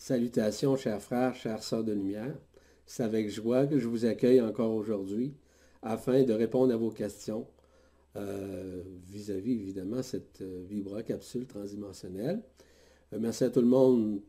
Salutations, 0.00 0.76
chers 0.76 1.02
frères, 1.02 1.34
chères 1.34 1.62
sœurs 1.62 1.84
de 1.84 1.92
lumière. 1.92 2.34
C'est 2.86 3.02
avec 3.02 3.28
joie 3.28 3.66
que 3.66 3.78
je 3.78 3.86
vous 3.86 4.06
accueille 4.06 4.40
encore 4.40 4.74
aujourd'hui 4.74 5.34
afin 5.82 6.22
de 6.22 6.32
répondre 6.32 6.72
à 6.72 6.76
vos 6.78 6.88
questions 6.88 7.46
euh, 8.16 8.82
vis-à-vis, 9.10 9.52
évidemment, 9.52 10.02
cette 10.02 10.40
euh, 10.40 10.64
Vibra 10.66 11.02
capsule 11.02 11.46
transdimensionnelle. 11.46 12.40
Euh, 13.12 13.18
merci 13.20 13.44
à 13.44 13.50
tout 13.50 13.60
le 13.60 13.66
monde 13.66 14.22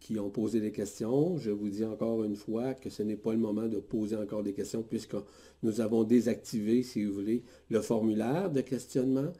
qui 0.00 0.18
ont 0.18 0.28
posé 0.28 0.60
des 0.60 0.72
questions. 0.72 1.36
Je 1.38 1.52
vous 1.52 1.68
dis 1.68 1.84
encore 1.84 2.24
une 2.24 2.34
fois 2.34 2.74
que 2.74 2.90
ce 2.90 3.04
n'est 3.04 3.16
pas 3.16 3.30
le 3.30 3.38
moment 3.38 3.68
de 3.68 3.78
poser 3.78 4.16
encore 4.16 4.42
des 4.42 4.54
questions 4.54 4.82
puisque 4.82 5.14
nous 5.62 5.80
avons 5.80 6.02
désactivé, 6.02 6.82
si 6.82 7.04
vous 7.04 7.14
voulez, 7.14 7.44
le 7.70 7.80
formulaire 7.80 8.50
de 8.50 8.60
questionnement 8.60 9.32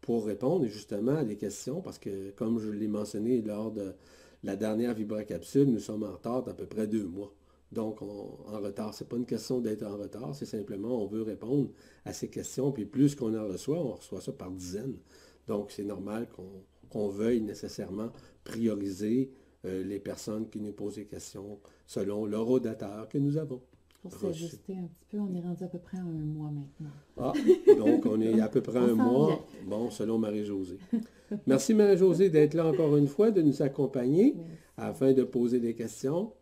pour 0.00 0.26
répondre 0.26 0.66
justement 0.66 1.16
à 1.16 1.24
des 1.24 1.36
questions 1.36 1.80
parce 1.80 1.98
que, 1.98 2.30
comme 2.36 2.60
je 2.60 2.70
l'ai 2.70 2.86
mentionné 2.86 3.42
lors 3.42 3.72
de 3.72 3.94
la 4.44 4.56
dernière 4.56 4.94
Vibra 4.94 5.24
capsule, 5.24 5.70
nous 5.70 5.80
sommes 5.80 6.02
en 6.02 6.12
retard 6.12 6.42
d'à 6.44 6.52
peu 6.52 6.66
près 6.66 6.86
deux 6.86 7.06
mois. 7.06 7.34
Donc, 7.72 8.02
en 8.02 8.60
retard, 8.60 8.94
ce 8.94 9.02
n'est 9.02 9.08
pas 9.08 9.16
une 9.16 9.26
question 9.26 9.58
d'être 9.60 9.82
en 9.82 9.96
retard, 9.96 10.34
c'est 10.34 10.44
simplement 10.44 11.02
on 11.02 11.06
veut 11.06 11.22
répondre 11.22 11.70
à 12.04 12.12
ces 12.12 12.28
questions, 12.28 12.70
puis 12.70 12.84
plus 12.84 13.14
qu'on 13.14 13.36
en 13.36 13.48
reçoit, 13.48 13.78
on 13.78 13.94
reçoit 13.94 14.20
ça 14.20 14.32
par 14.32 14.50
dizaines. 14.50 14.98
Donc, 15.48 15.72
c'est 15.72 15.84
normal 15.84 16.28
qu'on 16.90 17.08
veuille 17.08 17.40
nécessairement 17.40 18.10
prioriser 18.44 19.32
euh, 19.64 19.82
les 19.82 19.98
personnes 19.98 20.48
qui 20.50 20.60
nous 20.60 20.72
posent 20.72 20.96
des 20.96 21.06
questions 21.06 21.58
selon 21.86 22.26
l'horodateur 22.26 23.08
que 23.08 23.18
nous 23.18 23.38
avons. 23.38 23.62
Pour 24.04 24.12
s'ajuster 24.12 24.76
un 24.76 24.86
petit 24.86 25.06
peu, 25.10 25.18
on 25.18 25.34
est 25.34 25.40
rendu 25.40 25.64
à 25.64 25.66
peu 25.66 25.78
près 25.78 25.96
un 25.96 26.02
mois 26.02 26.50
maintenant. 26.50 26.90
Ah, 27.16 27.32
donc 27.78 28.04
on 28.04 28.20
est 28.20 28.38
à 28.38 28.48
peu 28.48 28.60
près 28.60 28.78
un 28.78 28.94
mois, 28.94 29.46
bon, 29.66 29.90
selon 29.90 30.18
Marie-Josée. 30.18 30.78
Merci 31.46 31.72
Marie-Josée 31.72 32.28
d'être 32.28 32.52
là 32.52 32.66
encore 32.66 32.98
une 32.98 33.06
fois, 33.06 33.30
de 33.30 33.40
nous 33.40 33.62
accompagner 33.62 34.36
afin 34.76 35.14
de 35.14 35.22
poser 35.22 35.58
des 35.58 35.74
questions. 35.74 36.34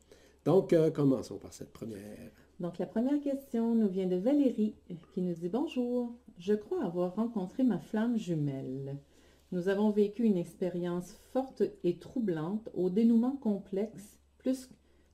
Donc, 0.45 0.73
euh, 0.73 0.91
commençons 0.91 1.39
par 1.39 1.53
cette 1.53 1.73
première. 1.73 2.33
Donc, 2.59 2.79
la 2.79 2.87
première 2.87 3.21
question 3.21 3.77
nous 3.77 3.89
vient 3.89 4.09
de 4.09 4.17
Valérie 4.17 4.75
qui 5.15 5.23
nous 5.23 5.35
dit 5.35 5.49
Bonjour, 5.49 6.13
je 6.39 6.55
crois 6.55 6.85
avoir 6.85 7.15
rencontré 7.15 7.63
ma 7.63 7.79
flamme 7.79 8.19
jumelle. 8.19 8.99
Nous 9.53 9.69
avons 9.69 9.91
vécu 9.91 10.25
une 10.25 10.37
expérience 10.37 11.13
forte 11.33 11.63
et 11.85 11.99
troublante 11.99 12.71
au 12.75 12.91
dénouement 12.91 13.37
complexe, 13.37 14.19
plus, 14.39 14.69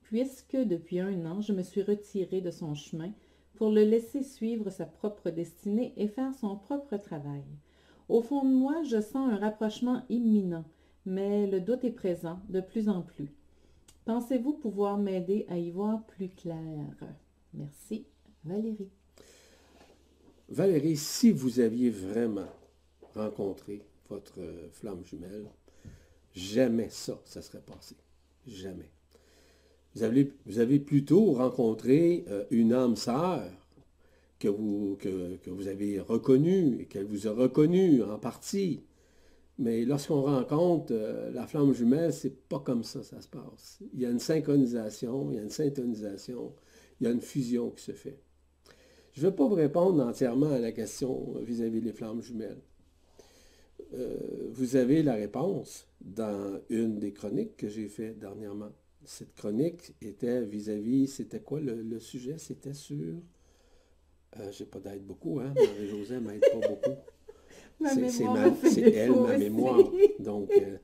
puisque 0.09 0.57
depuis 0.57 0.99
un 0.99 1.23
an, 1.27 1.39
je 1.39 1.53
me 1.53 1.61
suis 1.61 1.83
retirée 1.83 2.41
de 2.41 2.49
son 2.49 2.73
chemin 2.73 3.11
pour 3.53 3.69
le 3.69 3.83
laisser 3.83 4.23
suivre 4.23 4.71
sa 4.71 4.87
propre 4.87 5.29
destinée 5.29 5.93
et 5.97 6.07
faire 6.07 6.33
son 6.33 6.55
propre 6.55 6.97
travail. 6.97 7.43
Au 8.07 8.23
fond 8.23 8.43
de 8.43 8.49
moi, 8.51 8.81
je 8.81 9.01
sens 9.01 9.31
un 9.31 9.37
rapprochement 9.37 10.01
imminent, 10.09 10.65
mais 11.05 11.45
le 11.45 11.61
doute 11.61 11.83
est 11.83 11.91
présent 11.91 12.39
de 12.49 12.59
plus 12.59 12.89
en 12.89 13.03
plus. 13.03 13.29
Pensez-vous 14.05 14.53
pouvoir 14.53 14.97
m'aider 14.97 15.45
à 15.47 15.59
y 15.59 15.69
voir 15.69 16.03
plus 16.07 16.29
clair? 16.29 16.57
Merci, 17.53 18.07
Valérie. 18.43 18.89
Valérie, 20.49 20.97
si 20.97 21.29
vous 21.29 21.59
aviez 21.59 21.91
vraiment 21.91 22.49
rencontré 23.13 23.83
votre 24.09 24.41
flamme 24.71 25.05
jumelle, 25.05 25.45
jamais 26.33 26.89
ça, 26.89 27.21
ça 27.25 27.43
serait 27.43 27.61
passé. 27.61 27.95
Jamais. 28.47 28.89
Vous 29.95 30.03
avez, 30.03 30.79
plutôt 30.79 31.33
rencontré 31.33 32.23
euh, 32.29 32.45
une 32.51 32.73
âme 32.73 32.95
sœur 32.95 33.43
que 34.39 34.47
vous, 34.47 34.97
que, 34.99 35.37
que 35.37 35.49
vous 35.49 35.67
avez 35.67 35.99
reconnue 35.99 36.81
et 36.81 36.85
qu'elle 36.85 37.05
vous 37.05 37.27
a 37.27 37.31
reconnue 37.31 38.03
en 38.03 38.17
partie. 38.17 38.83
Mais 39.59 39.83
lorsqu'on 39.83 40.21
rencontre 40.21 40.93
euh, 40.93 41.31
la 41.31 41.45
flamme 41.45 41.73
jumelle, 41.73 42.13
c'est 42.13 42.47
pas 42.47 42.59
comme 42.59 42.83
ça 42.83 43.03
ça 43.03 43.19
se 43.21 43.27
passe. 43.27 43.79
Il 43.93 43.99
y 43.99 44.05
a 44.05 44.09
une 44.09 44.19
synchronisation, 44.19 45.31
il 45.31 45.35
y 45.35 45.39
a 45.39 45.43
une 45.43 45.49
syntonisation, 45.49 46.53
il 46.99 47.03
y 47.03 47.07
a 47.07 47.11
une 47.11 47.21
fusion 47.21 47.71
qui 47.71 47.83
se 47.83 47.91
fait. 47.91 48.19
Je 49.11 49.25
ne 49.25 49.29
vais 49.29 49.35
pas 49.35 49.45
vous 49.45 49.55
répondre 49.55 50.01
entièrement 50.01 50.51
à 50.51 50.59
la 50.59 50.71
question 50.71 51.33
vis-à-vis 51.41 51.81
des 51.81 51.91
flammes 51.91 52.21
jumelles. 52.21 52.61
Euh, 53.93 54.47
vous 54.51 54.77
avez 54.77 55.03
la 55.03 55.15
réponse 55.15 55.87
dans 55.99 56.61
une 56.69 56.99
des 56.99 57.11
chroniques 57.11 57.57
que 57.57 57.67
j'ai 57.67 57.89
fait 57.89 58.13
dernièrement. 58.13 58.71
Cette 59.05 59.33
chronique 59.35 59.93
était 60.01 60.43
vis-à-vis, 60.43 61.07
c'était 61.07 61.39
quoi 61.39 61.59
le, 61.59 61.99
sujet? 61.99 62.37
C'était 62.37 62.73
sur... 62.73 63.15
Euh, 64.37 64.51
j'ai 64.51 64.65
pas 64.65 64.79
d'aide 64.79 65.03
beaucoup, 65.05 65.39
hein? 65.39 65.53
Marie-Josée 65.55 66.19
m'aide 66.19 66.41
pas 66.41 66.67
beaucoup. 66.67 66.97
C'est 68.63 68.81
elle, 68.81 69.11
ma 69.11 69.37
mémoire. 69.37 69.79
Donc, 70.19 70.51
euh, 70.51 70.77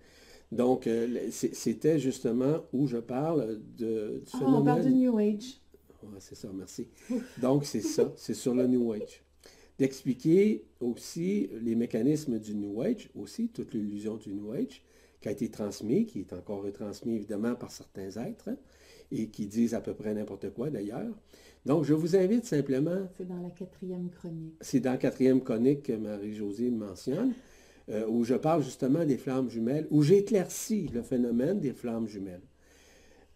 donc 0.51 0.87
euh, 0.87 1.27
c'était 1.29 1.99
justement 1.99 2.61
où 2.71 2.87
je 2.87 2.97
parle 2.97 3.59
de, 3.77 4.21
du 4.23 4.31
phénomène. 4.31 4.53
Ah, 4.55 4.59
on 4.59 4.63
parle 4.63 4.85
du 4.85 4.93
New 4.93 5.17
Age. 5.17 5.59
c'est 6.19 6.35
ça, 6.35 6.49
merci. 6.53 6.87
Donc, 7.41 7.65
c'est 7.65 7.81
ça, 7.81 8.13
c'est 8.17 8.33
sur 8.33 8.55
le 8.55 8.65
New 8.67 8.93
Age. 8.93 9.23
D'expliquer 9.77 10.63
aussi 10.79 11.49
les 11.61 11.75
mécanismes 11.75 12.39
du 12.39 12.55
New 12.55 12.81
Age, 12.81 13.09
aussi 13.13 13.49
toute 13.49 13.73
l'illusion 13.73 14.15
du 14.15 14.31
New 14.31 14.53
Age, 14.53 14.81
qui 15.25 15.29
a 15.29 15.31
été 15.31 15.49
transmis, 15.49 16.05
qui 16.05 16.19
est 16.19 16.33
encore 16.33 16.61
retransmis 16.61 17.15
évidemment 17.15 17.55
par 17.55 17.71
certains 17.71 18.11
êtres, 18.11 18.49
hein, 18.49 18.57
et 19.11 19.29
qui 19.29 19.47
disent 19.47 19.73
à 19.73 19.81
peu 19.81 19.95
près 19.95 20.13
n'importe 20.13 20.51
quoi 20.51 20.69
d'ailleurs. 20.69 21.15
Donc, 21.65 21.83
je 21.83 21.95
vous 21.95 22.15
invite 22.15 22.45
simplement... 22.45 23.07
C'est 23.17 23.27
dans 23.27 23.41
la 23.41 23.49
quatrième 23.49 24.11
chronique. 24.11 24.53
C'est 24.61 24.81
dans 24.81 24.91
la 24.91 24.97
quatrième 24.97 25.41
chronique 25.41 25.81
que 25.81 25.93
Marie-Josée 25.93 26.69
mentionne, 26.69 27.33
euh, 27.89 28.05
où 28.07 28.23
je 28.23 28.35
parle 28.35 28.61
justement 28.61 29.03
des 29.03 29.17
flammes 29.17 29.49
jumelles, 29.49 29.87
où 29.89 30.03
j'éclaircis 30.03 30.89
le 30.93 31.01
phénomène 31.01 31.59
des 31.59 31.73
flammes 31.73 32.07
jumelles. 32.07 32.43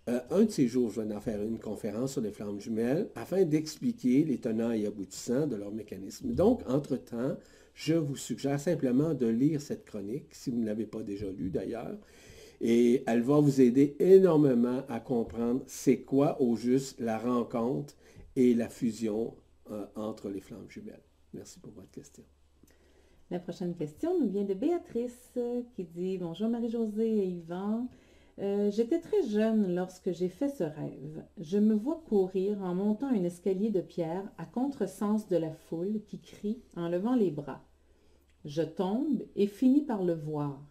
Euh, 0.09 0.19
un 0.29 0.44
de 0.44 0.51
ces 0.51 0.67
jours, 0.67 0.91
je 0.91 1.01
vais 1.01 1.16
en 1.16 1.19
faire 1.19 1.41
une 1.41 1.57
conférence 1.57 2.11
sur 2.11 2.21
les 2.21 2.31
flammes 2.31 2.59
jumelles 2.59 3.09
afin 3.16 3.45
d'expliquer 3.45 4.23
les 4.25 4.38
tenants 4.38 4.71
et 4.73 4.85
aboutissants 4.85 5.47
de 5.47 5.56
leur 5.56 5.71
mécanisme. 5.71 6.35
Donc, 6.35 6.61
entre-temps, 6.67 7.35
je 7.79 7.94
vous 7.94 8.17
suggère 8.17 8.59
simplement 8.59 9.13
de 9.13 9.25
lire 9.25 9.62
cette 9.62 9.85
chronique, 9.85 10.35
si 10.35 10.50
vous 10.50 10.57
ne 10.57 10.66
l'avez 10.66 10.85
pas 10.85 11.01
déjà 11.01 11.28
lue 11.31 11.50
d'ailleurs, 11.50 11.97
et 12.59 13.03
elle 13.07 13.22
va 13.22 13.40
vous 13.40 13.62
aider 13.62 13.95
énormément 14.00 14.84
à 14.90 15.00
comprendre 15.00 15.63
c'est 15.66 16.01
quoi 16.01 16.41
au 16.41 16.57
juste 16.57 17.00
la 17.00 17.18
rencontre 17.18 17.95
et 18.35 18.53
la 18.53 18.68
fusion 18.68 19.34
euh, 19.72 19.85
entre 19.95 20.28
les 20.28 20.41
flammes 20.41 20.69
jumelles. 20.69 21.06
Merci 21.34 21.62
pour 21.62 21.72
votre 21.72 21.89
question. 21.91 22.25
La 23.31 23.39
prochaine 23.39 23.73
question 23.75 24.19
nous 24.19 24.28
vient 24.28 24.44
de 24.44 24.56
Béatrice 24.56 25.39
qui 25.73 25.85
dit 25.85 26.18
Bonjour 26.18 26.50
Marie-Josée 26.50 27.19
et 27.19 27.28
Yvan. 27.28 27.88
Euh, 28.39 28.72
j'étais 28.72 29.00
très 29.00 29.23
jeune 29.29 29.73
lorsque 29.73 30.12
j'ai 30.12 30.28
fait 30.28 30.50
ce 30.50 30.66
rêve. 30.66 31.23
Je 31.39 31.57
me 31.57 31.75
vois 31.75 32.03
courir 32.09 32.62
en 32.62 32.75
montant 32.75 33.07
un 33.07 33.23
escalier 33.23 33.69
de 33.69 33.79
pierre 33.79 34.29
à 34.38 34.45
contresens 34.45 35.29
de 35.29 35.38
la 35.38 35.53
foule 35.53 36.01
qui 36.07 36.19
crie 36.19 36.62
en 36.75 36.89
levant 36.89 37.16
les 37.16 37.31
bras. 37.31 37.63
Je 38.45 38.61
tombe 38.61 39.23
et 39.35 39.47
finis 39.47 39.83
par 39.83 40.03
le 40.03 40.13
voir. 40.13 40.61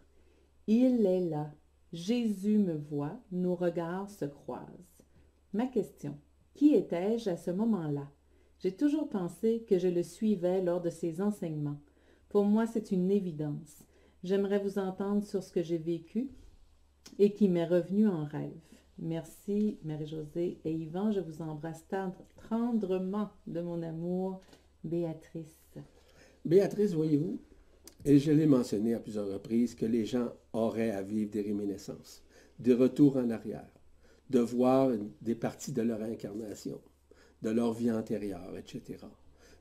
Il 0.66 1.06
est 1.06 1.28
là. 1.28 1.52
Jésus 1.92 2.58
me 2.58 2.74
voit, 2.74 3.18
nos 3.32 3.54
regards 3.54 4.10
se 4.10 4.24
croisent. 4.24 5.04
Ma 5.52 5.66
question. 5.66 6.18
Qui 6.54 6.74
étais-je 6.74 7.30
à 7.30 7.36
ce 7.36 7.50
moment-là? 7.50 8.10
J'ai 8.58 8.72
toujours 8.72 9.08
pensé 9.08 9.64
que 9.68 9.78
je 9.78 9.88
le 9.88 10.02
suivais 10.02 10.62
lors 10.62 10.80
de 10.80 10.90
ses 10.90 11.20
enseignements. 11.20 11.80
Pour 12.28 12.44
moi, 12.44 12.66
c'est 12.66 12.90
une 12.90 13.10
évidence. 13.10 13.84
J'aimerais 14.24 14.58
vous 14.58 14.78
entendre 14.78 15.22
sur 15.22 15.42
ce 15.42 15.52
que 15.52 15.62
j'ai 15.62 15.78
vécu 15.78 16.30
et 17.18 17.32
qui 17.32 17.48
m'est 17.48 17.66
revenu 17.66 18.08
en 18.08 18.24
rêve. 18.24 18.60
Merci, 18.98 19.78
Marie-Josée 19.84 20.58
et 20.64 20.72
Yvan. 20.72 21.12
Je 21.12 21.20
vous 21.20 21.40
embrasse 21.40 21.86
tendrement 22.48 23.30
de 23.46 23.60
mon 23.60 23.82
amour, 23.82 24.40
Béatrice. 24.82 25.78
Béatrice, 26.44 26.94
voyez-vous, 26.94 27.40
et 28.04 28.18
je 28.18 28.32
l'ai 28.32 28.46
mentionné 28.46 28.94
à 28.94 29.00
plusieurs 29.00 29.28
reprises, 29.32 29.74
que 29.74 29.86
les 29.86 30.06
gens 30.06 30.32
auraient 30.52 30.90
à 30.90 31.02
vivre 31.02 31.30
des 31.30 31.42
réminiscences, 31.42 32.22
des 32.58 32.74
retours 32.74 33.16
en 33.16 33.30
arrière 33.30 33.68
de 34.30 34.40
voir 34.40 34.90
des 35.22 35.34
parties 35.34 35.72
de 35.72 35.82
leur 35.82 36.02
incarnation, 36.02 36.80
de 37.42 37.50
leur 37.50 37.72
vie 37.72 37.90
antérieure, 37.90 38.56
etc. 38.56 38.98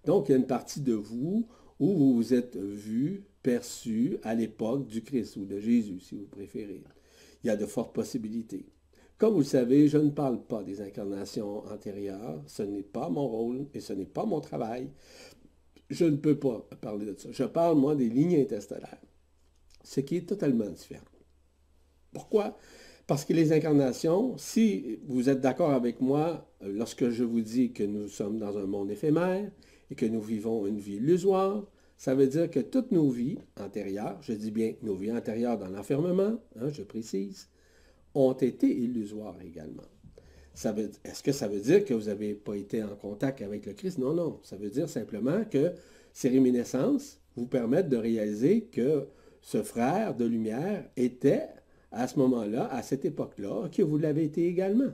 Donc, 0.05 0.27
il 0.27 0.31
y 0.31 0.35
a 0.35 0.37
une 0.37 0.47
partie 0.47 0.81
de 0.81 0.93
vous 0.93 1.47
où 1.79 1.93
vous 1.93 2.15
vous 2.15 2.33
êtes 2.33 2.57
vu, 2.57 3.23
perçu 3.43 4.17
à 4.23 4.35
l'époque 4.35 4.87
du 4.87 5.03
Christ 5.03 5.37
ou 5.37 5.45
de 5.45 5.59
Jésus, 5.59 5.99
si 5.99 6.15
vous 6.15 6.25
préférez. 6.25 6.83
Il 7.43 7.47
y 7.47 7.49
a 7.49 7.55
de 7.55 7.65
fortes 7.65 7.93
possibilités. 7.93 8.65
Comme 9.17 9.33
vous 9.33 9.39
le 9.39 9.45
savez, 9.45 9.87
je 9.87 9.97
ne 9.97 10.09
parle 10.09 10.43
pas 10.43 10.63
des 10.63 10.81
incarnations 10.81 11.65
antérieures. 11.71 12.43
Ce 12.45 12.61
n'est 12.61 12.83
pas 12.83 13.09
mon 13.09 13.27
rôle 13.27 13.67
et 13.73 13.79
ce 13.79 13.93
n'est 13.93 14.05
pas 14.05 14.25
mon 14.25 14.41
travail. 14.41 14.89
Je 15.89 16.05
ne 16.05 16.17
peux 16.17 16.37
pas 16.37 16.67
parler 16.81 17.05
de 17.05 17.15
ça. 17.15 17.29
Je 17.31 17.43
parle, 17.43 17.77
moi, 17.77 17.95
des 17.95 18.09
lignes 18.09 18.39
interstellaires, 18.39 19.01
ce 19.83 20.01
qui 20.01 20.17
est 20.17 20.27
totalement 20.27 20.69
différent. 20.69 21.05
Pourquoi? 22.11 22.57
Parce 23.05 23.23
que 23.23 23.33
les 23.33 23.53
incarnations, 23.53 24.37
si 24.37 24.99
vous 25.07 25.29
êtes 25.29 25.39
d'accord 25.39 25.71
avec 25.71 26.01
moi, 26.01 26.51
lorsque 26.61 27.09
je 27.09 27.23
vous 27.23 27.39
dis 27.39 27.71
que 27.71 27.83
nous 27.83 28.09
sommes 28.09 28.37
dans 28.37 28.57
un 28.57 28.65
monde 28.65 28.91
éphémère 28.91 29.49
et 29.89 29.95
que 29.95 30.05
nous 30.05 30.21
vivons 30.21 30.67
une 30.67 30.79
vie 30.79 30.95
illusoire, 30.95 31.65
ça 31.95 32.15
veut 32.15 32.27
dire 32.27 32.51
que 32.51 32.59
toutes 32.59 32.91
nos 32.91 33.09
vies 33.09 33.39
antérieures, 33.57 34.17
je 34.21 34.33
dis 34.33 34.51
bien 34.51 34.73
nos 34.81 34.95
vies 34.95 35.11
antérieures 35.11 35.57
dans 35.57 35.69
l'enfermement, 35.69 36.37
hein, 36.59 36.69
je 36.69 36.83
précise, 36.83 37.49
ont 38.13 38.33
été 38.33 38.67
illusoires 38.67 39.37
également. 39.41 39.83
Est-ce 41.03 41.21
que 41.21 41.31
ça 41.31 41.47
veut 41.47 41.59
dire 41.59 41.85
que 41.85 41.93
vous 41.93 42.05
n'avez 42.05 42.33
pas 42.33 42.55
été 42.55 42.83
en 42.83 42.95
contact 42.95 43.41
avec 43.41 43.65
le 43.65 43.73
Christ? 43.73 43.99
Non, 43.99 44.13
non. 44.13 44.39
Ça 44.43 44.55
veut 44.55 44.69
dire 44.69 44.89
simplement 44.89 45.43
que 45.45 45.73
ces 46.13 46.29
réminiscences 46.29 47.19
vous 47.35 47.45
permettent 47.45 47.89
de 47.89 47.97
réaliser 47.97 48.61
que 48.63 49.07
ce 49.41 49.61
frère 49.61 50.15
de 50.15 50.25
lumière 50.25 50.89
était 50.95 51.47
à 51.91 52.07
ce 52.07 52.17
moment-là, 52.19 52.67
à 52.71 52.81
cette 52.81 53.05
époque-là, 53.05 53.69
que 53.69 53.83
vous 53.83 53.97
l'avez 53.97 54.23
été 54.23 54.47
également. 54.47 54.91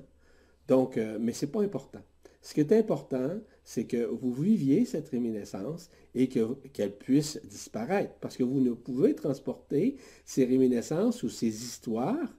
Donc, 0.68 0.98
euh, 0.98 1.18
mais 1.20 1.32
ce 1.32 1.46
n'est 1.46 1.52
pas 1.52 1.62
important. 1.62 2.02
Ce 2.42 2.54
qui 2.54 2.60
est 2.60 2.74
important, 2.74 3.40
c'est 3.64 3.86
que 3.86 4.04
vous 4.04 4.34
viviez 4.34 4.84
cette 4.84 5.08
réminiscence 5.10 5.90
et 6.14 6.28
qu'elle 6.28 6.98
puisse 6.98 7.40
disparaître. 7.46 8.16
Parce 8.20 8.36
que 8.36 8.44
vous 8.44 8.60
ne 8.60 8.74
pouvez 8.74 9.16
transporter 9.16 9.96
ces 10.26 10.44
réminiscences 10.44 11.24
ou 11.24 11.30
ces 11.30 11.48
histoires 11.48 12.36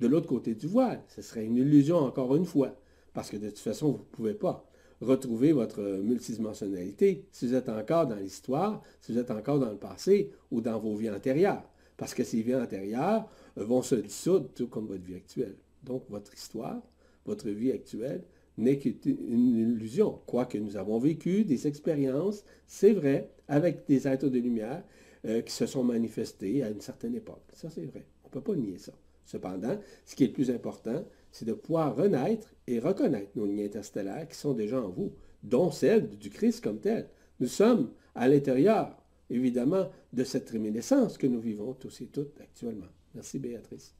de 0.00 0.06
l'autre 0.06 0.26
côté 0.26 0.54
du 0.54 0.66
voile. 0.66 1.02
Ce 1.08 1.22
serait 1.22 1.44
une 1.44 1.56
illusion 1.56 1.98
encore 1.98 2.34
une 2.36 2.44
fois. 2.44 2.76
Parce 3.12 3.30
que 3.30 3.36
de 3.36 3.48
toute 3.48 3.58
façon, 3.58 3.92
vous 3.92 3.98
ne 3.98 4.16
pouvez 4.16 4.34
pas 4.34 4.66
retrouver 5.00 5.52
votre 5.52 5.80
multidimensionnalité 6.02 7.24
si 7.30 7.46
vous 7.46 7.54
êtes 7.54 7.68
encore 7.68 8.06
dans 8.06 8.16
l'histoire, 8.16 8.82
si 9.00 9.12
vous 9.12 9.18
êtes 9.18 9.30
encore 9.30 9.58
dans 9.58 9.70
le 9.70 9.76
passé 9.76 10.30
ou 10.50 10.60
dans 10.60 10.78
vos 10.78 10.94
vies 10.96 11.10
antérieures. 11.10 11.62
Parce 11.96 12.14
que 12.14 12.24
ces 12.24 12.42
vies 12.42 12.56
antérieures 12.56 13.28
vont 13.56 13.82
se 13.82 13.94
dissoudre 13.94 14.48
tout 14.54 14.66
comme 14.66 14.86
votre 14.86 15.04
vie 15.04 15.14
actuelle. 15.14 15.56
Donc, 15.84 16.04
votre 16.08 16.34
histoire, 16.34 16.82
votre 17.24 17.48
vie 17.50 17.70
actuelle 17.70 18.24
n'est 18.58 18.78
qu'une 18.78 19.58
illusion. 19.58 20.20
Quoique 20.26 20.58
nous 20.58 20.76
avons 20.76 20.98
vécu 20.98 21.44
des 21.44 21.66
expériences, 21.66 22.44
c'est 22.66 22.92
vrai, 22.92 23.30
avec 23.48 23.86
des 23.86 24.08
êtres 24.08 24.28
de 24.28 24.38
lumière 24.38 24.82
euh, 25.26 25.42
qui 25.42 25.52
se 25.52 25.66
sont 25.66 25.84
manifestés 25.84 26.62
à 26.62 26.70
une 26.70 26.80
certaine 26.80 27.14
époque. 27.14 27.42
Ça, 27.52 27.70
c'est 27.70 27.84
vrai. 27.84 28.06
On 28.24 28.28
ne 28.28 28.32
peut 28.32 28.40
pas 28.40 28.56
nier 28.56 28.78
ça. 28.78 28.92
Cependant, 29.24 29.78
ce 30.04 30.14
qui 30.14 30.24
est 30.24 30.28
le 30.28 30.32
plus 30.32 30.50
important, 30.50 31.04
c'est 31.30 31.44
de 31.44 31.52
pouvoir 31.52 31.96
renaître 31.96 32.54
et 32.66 32.78
reconnaître 32.78 33.32
nos 33.36 33.46
lignes 33.46 33.64
interstellaires 33.64 34.28
qui 34.28 34.36
sont 34.36 34.54
déjà 34.54 34.80
en 34.80 34.88
vous, 34.88 35.12
dont 35.42 35.70
celle 35.70 36.16
du 36.18 36.30
Christ 36.30 36.62
comme 36.62 36.80
tel. 36.80 37.08
Nous 37.40 37.48
sommes 37.48 37.90
à 38.14 38.28
l'intérieur, 38.28 38.96
évidemment, 39.30 39.88
de 40.12 40.24
cette 40.24 40.50
réminiscence 40.50 41.18
que 41.18 41.26
nous 41.26 41.40
vivons 41.40 41.72
tous 41.74 42.00
et 42.00 42.06
toutes 42.06 42.40
actuellement. 42.40 42.86
Merci 43.14 43.38
Béatrice. 43.38 43.94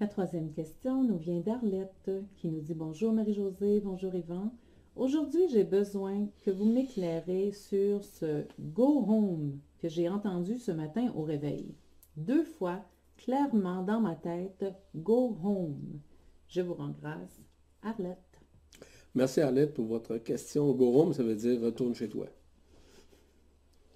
La 0.00 0.08
troisième 0.08 0.50
question 0.50 1.04
nous 1.04 1.18
vient 1.18 1.40
d'Arlette 1.40 2.10
qui 2.36 2.48
nous 2.48 2.60
dit 2.60 2.74
Bonjour 2.74 3.12
Marie-Josée, 3.12 3.80
bonjour 3.80 4.14
Yvan. 4.14 4.52
Aujourd'hui, 4.96 5.48
j'ai 5.50 5.64
besoin 5.64 6.28
que 6.44 6.50
vous 6.50 6.66
m'éclairez 6.66 7.52
sur 7.52 8.02
ce 8.04 8.44
Go 8.60 9.04
Home 9.08 9.58
que 9.78 9.88
j'ai 9.88 10.08
entendu 10.08 10.58
ce 10.58 10.72
matin 10.72 11.12
au 11.16 11.22
réveil. 11.22 11.74
Deux 12.16 12.44
fois, 12.44 12.84
clairement 13.16 13.82
dans 13.82 14.00
ma 14.00 14.14
tête, 14.14 14.64
Go 14.94 15.36
Home. 15.42 16.00
Je 16.48 16.60
vous 16.60 16.74
rends 16.74 16.94
grâce. 17.00 17.40
Arlette. 17.82 18.40
Merci 19.14 19.40
Arlette 19.40 19.74
pour 19.74 19.86
votre 19.86 20.18
question. 20.18 20.72
Go 20.72 21.00
Home, 21.00 21.12
ça 21.12 21.22
veut 21.22 21.36
dire 21.36 21.60
retourne 21.60 21.94
chez 21.94 22.08
toi. 22.08 22.26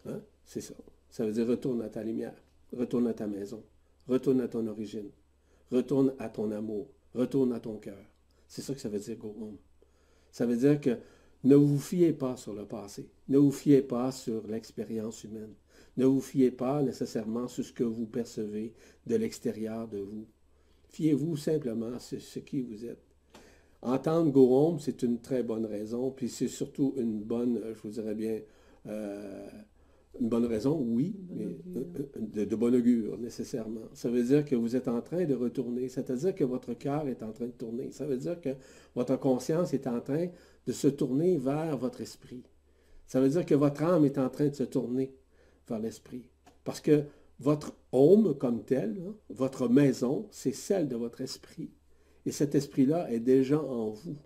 Hein? 0.06 0.20
C'est 0.44 0.60
ça. 0.60 0.74
Ça 1.10 1.24
veut 1.24 1.32
dire 1.32 1.46
retourne 1.46 1.82
à 1.82 1.88
ta 1.88 2.02
lumière, 2.02 2.34
retourne 2.72 3.06
à 3.06 3.14
ta 3.14 3.26
maison, 3.26 3.62
retourne 4.06 4.40
à 4.40 4.48
ton 4.48 4.66
origine. 4.66 5.10
Retourne 5.70 6.14
à 6.18 6.28
ton 6.28 6.50
amour. 6.50 6.88
Retourne 7.14 7.52
à 7.52 7.60
ton 7.60 7.76
cœur. 7.76 7.98
C'est 8.46 8.62
ça 8.62 8.74
que 8.74 8.80
ça 8.80 8.88
veut 8.88 8.98
dire 8.98 9.16
go 9.16 9.34
home. 9.40 9.58
Ça 10.30 10.46
veut 10.46 10.56
dire 10.56 10.80
que 10.80 10.98
ne 11.44 11.54
vous 11.54 11.78
fiez 11.78 12.12
pas 12.12 12.36
sur 12.36 12.54
le 12.54 12.66
passé. 12.66 13.10
Ne 13.28 13.38
vous 13.38 13.52
fiez 13.52 13.82
pas 13.82 14.12
sur 14.12 14.46
l'expérience 14.46 15.24
humaine. 15.24 15.54
Ne 15.98 16.06
vous 16.06 16.20
fiez 16.20 16.52
pas 16.52 16.80
nécessairement 16.80 17.48
sur 17.48 17.64
ce 17.64 17.72
que 17.72 17.82
vous 17.82 18.06
percevez 18.06 18.72
de 19.06 19.16
l'extérieur 19.16 19.88
de 19.88 19.98
vous. 19.98 20.26
Fiez-vous 20.90 21.36
simplement 21.36 21.98
sur 21.98 22.20
ce 22.20 22.38
qui 22.38 22.62
vous 22.62 22.86
êtes. 22.86 23.02
Entendre 23.82 24.30
go 24.30 24.76
c'est 24.78 25.02
une 25.02 25.20
très 25.20 25.42
bonne 25.42 25.66
raison, 25.66 26.12
puis 26.12 26.28
c'est 26.28 26.48
surtout 26.48 26.94
une 26.96 27.22
bonne, 27.22 27.60
je 27.74 27.80
vous 27.82 27.90
dirais 27.90 28.14
bien, 28.14 28.40
euh, 28.86 29.48
une 30.20 30.28
bonne 30.28 30.46
raison, 30.46 30.80
oui, 30.80 31.16
mais 31.30 31.44
euh, 31.76 31.84
euh, 32.16 32.44
de, 32.46 32.56
bon 32.56 32.74
augure, 32.74 33.18
nécessairement. 33.18 33.88
Ça 33.92 34.08
veut 34.08 34.22
dire 34.22 34.44
que 34.44 34.54
vous 34.54 34.76
êtes 34.76 34.88
en 34.88 35.00
train 35.00 35.24
de 35.24 35.34
retourner. 35.34 35.88
C'est-à-dire 35.88 36.34
que 36.34 36.44
votre 36.44 36.74
cœur 36.74 37.08
est 37.08 37.22
en 37.22 37.32
train 37.32 37.46
de 37.46 37.52
tourner. 37.52 37.90
Ça 37.90 38.06
veut 38.06 38.16
dire 38.16 38.40
que 38.40 38.50
votre 38.94 39.16
conscience 39.16 39.74
est 39.74 39.86
en 39.86 40.00
train 40.00 40.28
de 40.66 40.72
se 40.72 40.88
tourner 40.88 41.38
vers 41.38 41.76
votre 41.76 42.00
esprit. 42.00 42.44
Ça 43.06 43.20
veut 43.20 43.28
dire 43.28 43.44
que 43.44 43.54
votre 43.54 43.82
âme 43.82 44.04
est 44.04 44.18
en 44.18 44.28
train 44.28 44.48
de 44.48 44.54
se 44.54 44.64
tourner 44.64 45.12
l'esprit. 45.76 46.24
Parce 46.64 46.80
que 46.80 47.04
votre 47.40 47.74
home 47.92 48.36
comme 48.38 48.64
tel, 48.64 49.02
hein, 49.06 49.14
votre 49.28 49.68
maison, 49.68 50.26
c'est 50.30 50.52
celle 50.52 50.88
de 50.88 50.96
votre 50.96 51.20
esprit. 51.20 51.70
Et 52.26 52.32
cet 52.32 52.54
esprit-là 52.54 53.10
est 53.12 53.20
déjà 53.20 53.60
en 53.62 53.90
vous. 53.90 54.16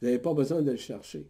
Vous 0.00 0.06
n'avez 0.06 0.18
pas 0.18 0.34
besoin 0.34 0.62
de 0.62 0.70
le 0.70 0.76
chercher. 0.76 1.28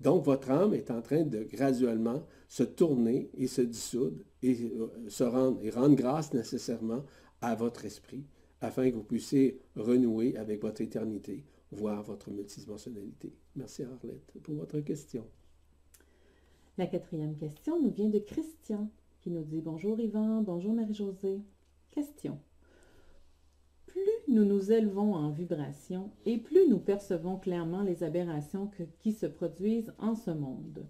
Donc, 0.00 0.24
votre 0.24 0.50
âme 0.50 0.74
est 0.74 0.90
en 0.90 1.00
train 1.00 1.24
de 1.24 1.42
graduellement 1.44 2.26
se 2.48 2.62
tourner 2.62 3.30
et 3.36 3.46
se 3.46 3.62
dissoudre 3.62 4.22
et 4.42 4.54
euh, 4.74 4.88
se 5.08 5.24
rendre 5.24 5.58
et 5.62 5.70
rendre 5.70 5.96
grâce 5.96 6.34
nécessairement 6.34 7.04
à 7.40 7.54
votre 7.54 7.84
esprit 7.84 8.24
afin 8.60 8.90
que 8.90 8.96
vous 8.96 9.04
puissiez 9.04 9.60
renouer 9.76 10.36
avec 10.36 10.62
votre 10.62 10.80
éternité, 10.80 11.44
voire 11.70 12.02
votre 12.02 12.30
multidimensionnalité. 12.30 13.34
Merci 13.54 13.84
Arlette 13.84 14.32
pour 14.42 14.54
votre 14.54 14.80
question. 14.80 15.26
La 16.78 16.86
quatrième 16.86 17.36
question 17.36 17.80
nous 17.80 17.90
vient 17.90 18.10
de 18.10 18.18
Christian 18.18 18.90
qui 19.20 19.30
nous 19.30 19.44
dit 19.44 19.62
Bonjour 19.62 19.98
Yvan, 19.98 20.42
bonjour 20.42 20.74
Marie-Josée. 20.74 21.40
Question 21.90 22.38
plus 23.86 24.34
nous 24.34 24.44
nous 24.44 24.72
élevons 24.72 25.14
en 25.14 25.30
vibration 25.30 26.10
et 26.26 26.36
plus 26.36 26.68
nous 26.68 26.78
percevons 26.78 27.38
clairement 27.38 27.80
les 27.80 28.02
aberrations 28.02 28.70
qui 29.00 29.12
se 29.12 29.24
produisent 29.24 29.94
en 29.98 30.14
ce 30.14 30.30
monde. 30.30 30.84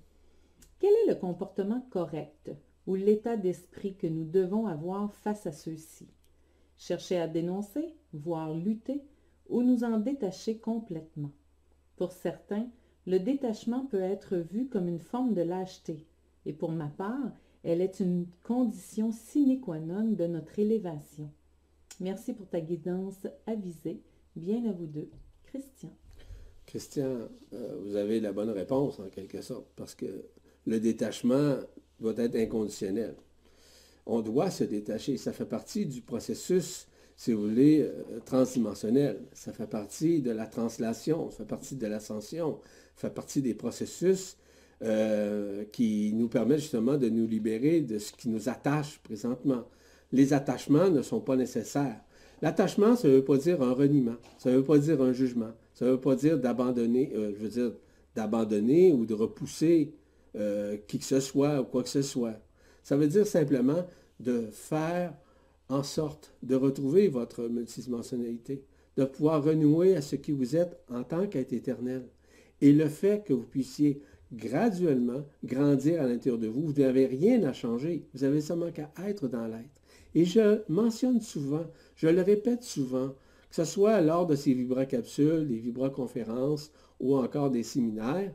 Quel 0.81 0.91
est 0.91 1.11
le 1.11 1.15
comportement 1.15 1.87
correct 1.91 2.51
ou 2.89 2.97
l'état 2.97 3.37
d'esprit 3.37 3.95
que 3.95 4.09
nous 4.09 4.25
devons 4.25 4.67
avoir 4.67 5.15
face 5.15 5.47
à 5.47 5.53
ceux-ci? 5.53 6.09
Chercher 6.77 7.19
à 7.19 7.29
dénoncer, 7.29 7.95
voire 8.13 8.53
lutter, 8.53 9.05
ou 9.49 9.63
nous 9.63 9.85
en 9.85 10.01
détacher 10.01 10.59
complètement? 10.59 11.31
Pour 11.97 12.11
certains, 12.11 12.69
le 13.07 13.19
détachement 13.19 13.87
peut 13.87 14.01
être 14.01 14.37
vu 14.37 14.69
comme 14.69 14.89
une 14.89 15.01
forme 15.01 15.35
de 15.35 15.43
lâcheté, 15.43 16.07
et 16.45 16.53
pour 16.53 16.71
ma 16.71 16.89
part, 16.89 17.33
elle 17.63 17.81
est 17.81 18.01
une 18.01 18.27
condition 18.43 19.11
sine 19.11 19.61
qua 19.61 19.79
non 19.79 20.05
de 20.13 20.27
notre 20.27 20.59
élévation. 20.59 21.31
Merci 22.01 22.33
pour 22.33 22.49
ta 22.49 22.61
guidance 22.61 23.27
avisée. 23.47 24.03
Bien 24.37 24.69
à 24.69 24.73
vous 24.73 24.87
deux. 24.87 25.11
Christian. 25.45 25.91
Christian, 26.67 27.29
euh, 27.53 27.81
vous 27.83 27.97
avez 27.97 28.21
la 28.21 28.33
bonne 28.33 28.51
réponse 28.51 29.01
en 29.01 29.09
quelque 29.09 29.41
sorte, 29.41 29.67
parce 29.77 29.95
que 29.95 30.27
le 30.67 30.79
détachement 30.79 31.57
doit 32.01 32.15
être 32.19 32.37
inconditionnel. 32.37 33.15
On 34.05 34.21
doit 34.21 34.51
se 34.51 34.65
détacher. 34.65 35.17
Ça 35.17 35.33
fait 35.33 35.47
partie 35.47 35.87
du 35.87 36.03
processus, 36.03 36.87
si 37.17 37.33
vous 37.33 37.49
voulez, 37.49 37.81
euh, 37.83 38.21
transdimensionnel. 38.25 39.23
Ça 39.33 39.53
fait 39.53 39.67
partie 39.67 40.21
de 40.21 40.31
la 40.31 40.47
translation, 40.47 41.31
ça 41.31 41.39
fait 41.39 41.49
partie 41.49 41.77
de 41.77 41.87
l'ascension, 41.87 42.61
fait 42.97 43.11
partie 43.11 43.43
des 43.43 43.55
processus 43.55 44.37
euh, 44.83 45.65
qui 45.73 46.13
nous 46.15 46.29
permettent 46.29 46.61
justement 46.61 46.97
de 46.97 47.09
nous 47.09 47.27
libérer 47.27 47.81
de 47.81 47.99
ce 47.99 48.13
qui 48.13 48.29
nous 48.29 48.49
attache 48.49 48.99
présentement 48.99 49.65
les 50.13 50.33
attachements 50.33 50.91
ne 50.91 51.03
sont 51.03 51.21
pas 51.21 51.37
nécessaires. 51.37 52.01
L'attachement, 52.43 52.97
ça 52.97 53.09
ne 53.09 53.15
veut 53.15 53.25
pas 53.25 53.39
dire 53.39 53.63
un 53.63 53.73
reniement, 53.73 54.17
ça 54.39 54.51
ne 54.51 54.57
veut 54.57 54.65
pas 54.65 54.79
dire 54.79 55.01
un 55.01 55.13
jugement, 55.13 55.53
ça 55.75 55.87
ne 55.87 55.93
veut 55.93 56.01
pas 56.01 56.15
dire 56.15 56.39
d'abandonner, 56.39 57.13
euh, 57.15 57.33
je 57.37 57.43
veux 57.43 57.49
dire, 57.49 57.73
d'abandonner 58.15 58.93
ou 58.93 59.07
de 59.07 59.15
repousser 59.15 59.95
euh, 60.37 60.77
qui 60.87 60.99
que 60.99 61.05
ce 61.05 61.21
soit 61.21 61.61
ou 61.61 61.65
quoi 61.65 61.83
que 61.83 61.89
ce 61.89 62.03
soit. 62.03 62.35
Ça 62.83 62.97
veut 62.97 63.09
dire 63.09 63.27
simplement 63.27 63.87
de 64.21 64.49
faire 64.53 65.15
en 65.69 65.83
sorte 65.83 66.33
de 66.43 66.55
retrouver 66.55 67.09
votre 67.09 67.49
multidimensionnalité, 67.49 68.63
de 68.97 69.05
pouvoir 69.05 69.43
renouer 69.43 69.97
à 69.97 70.03
ce 70.03 70.17
qui 70.17 70.33
vous 70.33 70.57
êtes 70.57 70.79
en 70.91 71.03
tant 71.03 71.27
qu'être 71.27 71.53
éternel. 71.53 72.05
Et 72.61 72.73
le 72.73 72.89
fait 72.89 73.25
que 73.25 73.33
vous 73.33 73.45
puissiez 73.45 74.01
graduellement 74.33 75.25
grandir 75.45 76.03
à 76.03 76.07
l'intérieur 76.07 76.41
de 76.41 76.49
vous, 76.49 76.67
vous 76.67 76.81
n'avez 76.81 77.07
rien 77.07 77.43
à 77.45 77.53
changer, 77.53 78.07
vous 78.15 78.25
avez 78.25 78.41
seulement 78.41 78.71
qu'à 78.71 78.91
être 79.07 79.29
dans 79.29 79.47
l'être. 79.47 79.83
Et 80.15 80.25
je 80.25 80.63
mentionne 80.69 81.21
souvent, 81.21 81.67
je 81.95 82.09
le 82.09 82.23
répète 82.23 82.63
souvent, 82.63 83.09
que 83.51 83.57
ce 83.57 83.65
soit 83.65 84.01
lors 84.01 84.27
de 84.27 84.35
ces 84.35 84.55
vibra-capsules, 84.55 85.47
des 85.47 85.59
vibra-conférences 85.59 86.73
ou 86.99 87.17
encore 87.17 87.51
des 87.51 87.63
séminaires, 87.63 88.33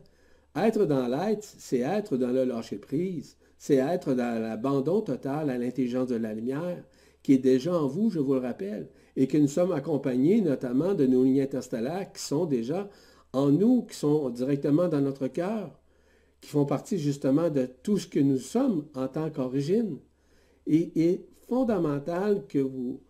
être 0.55 0.85
dans 0.85 1.07
l'être, 1.07 1.43
c'est 1.43 1.79
être 1.79 2.17
dans 2.17 2.31
le 2.31 2.43
lâcher-prise, 2.43 3.37
c'est 3.57 3.75
être 3.75 4.13
dans 4.13 4.41
l'abandon 4.41 5.01
total 5.01 5.49
à 5.49 5.57
l'intelligence 5.57 6.07
de 6.07 6.15
la 6.15 6.33
lumière, 6.33 6.83
qui 7.23 7.33
est 7.33 7.37
déjà 7.37 7.73
en 7.73 7.87
vous, 7.87 8.09
je 8.09 8.19
vous 8.19 8.33
le 8.33 8.39
rappelle, 8.39 8.87
et 9.15 9.27
que 9.27 9.37
nous 9.37 9.47
sommes 9.47 9.71
accompagnés 9.71 10.41
notamment 10.41 10.93
de 10.93 11.05
nos 11.05 11.23
lignes 11.23 11.41
interstellaires 11.41 12.11
qui 12.11 12.21
sont 12.21 12.45
déjà 12.45 12.89
en 13.33 13.51
nous, 13.51 13.83
qui 13.83 13.95
sont 13.95 14.29
directement 14.29 14.87
dans 14.87 15.01
notre 15.01 15.27
cœur, 15.27 15.79
qui 16.41 16.49
font 16.49 16.65
partie 16.65 16.97
justement 16.97 17.49
de 17.49 17.67
tout 17.83 17.97
ce 17.97 18.07
que 18.07 18.19
nous 18.19 18.37
sommes 18.37 18.85
en 18.95 19.07
tant 19.07 19.29
qu'origine. 19.29 19.97
Et, 20.67 20.91
et 20.95 21.25
fondamental 21.47 22.45
que 22.47 22.59
vous 22.59 23.01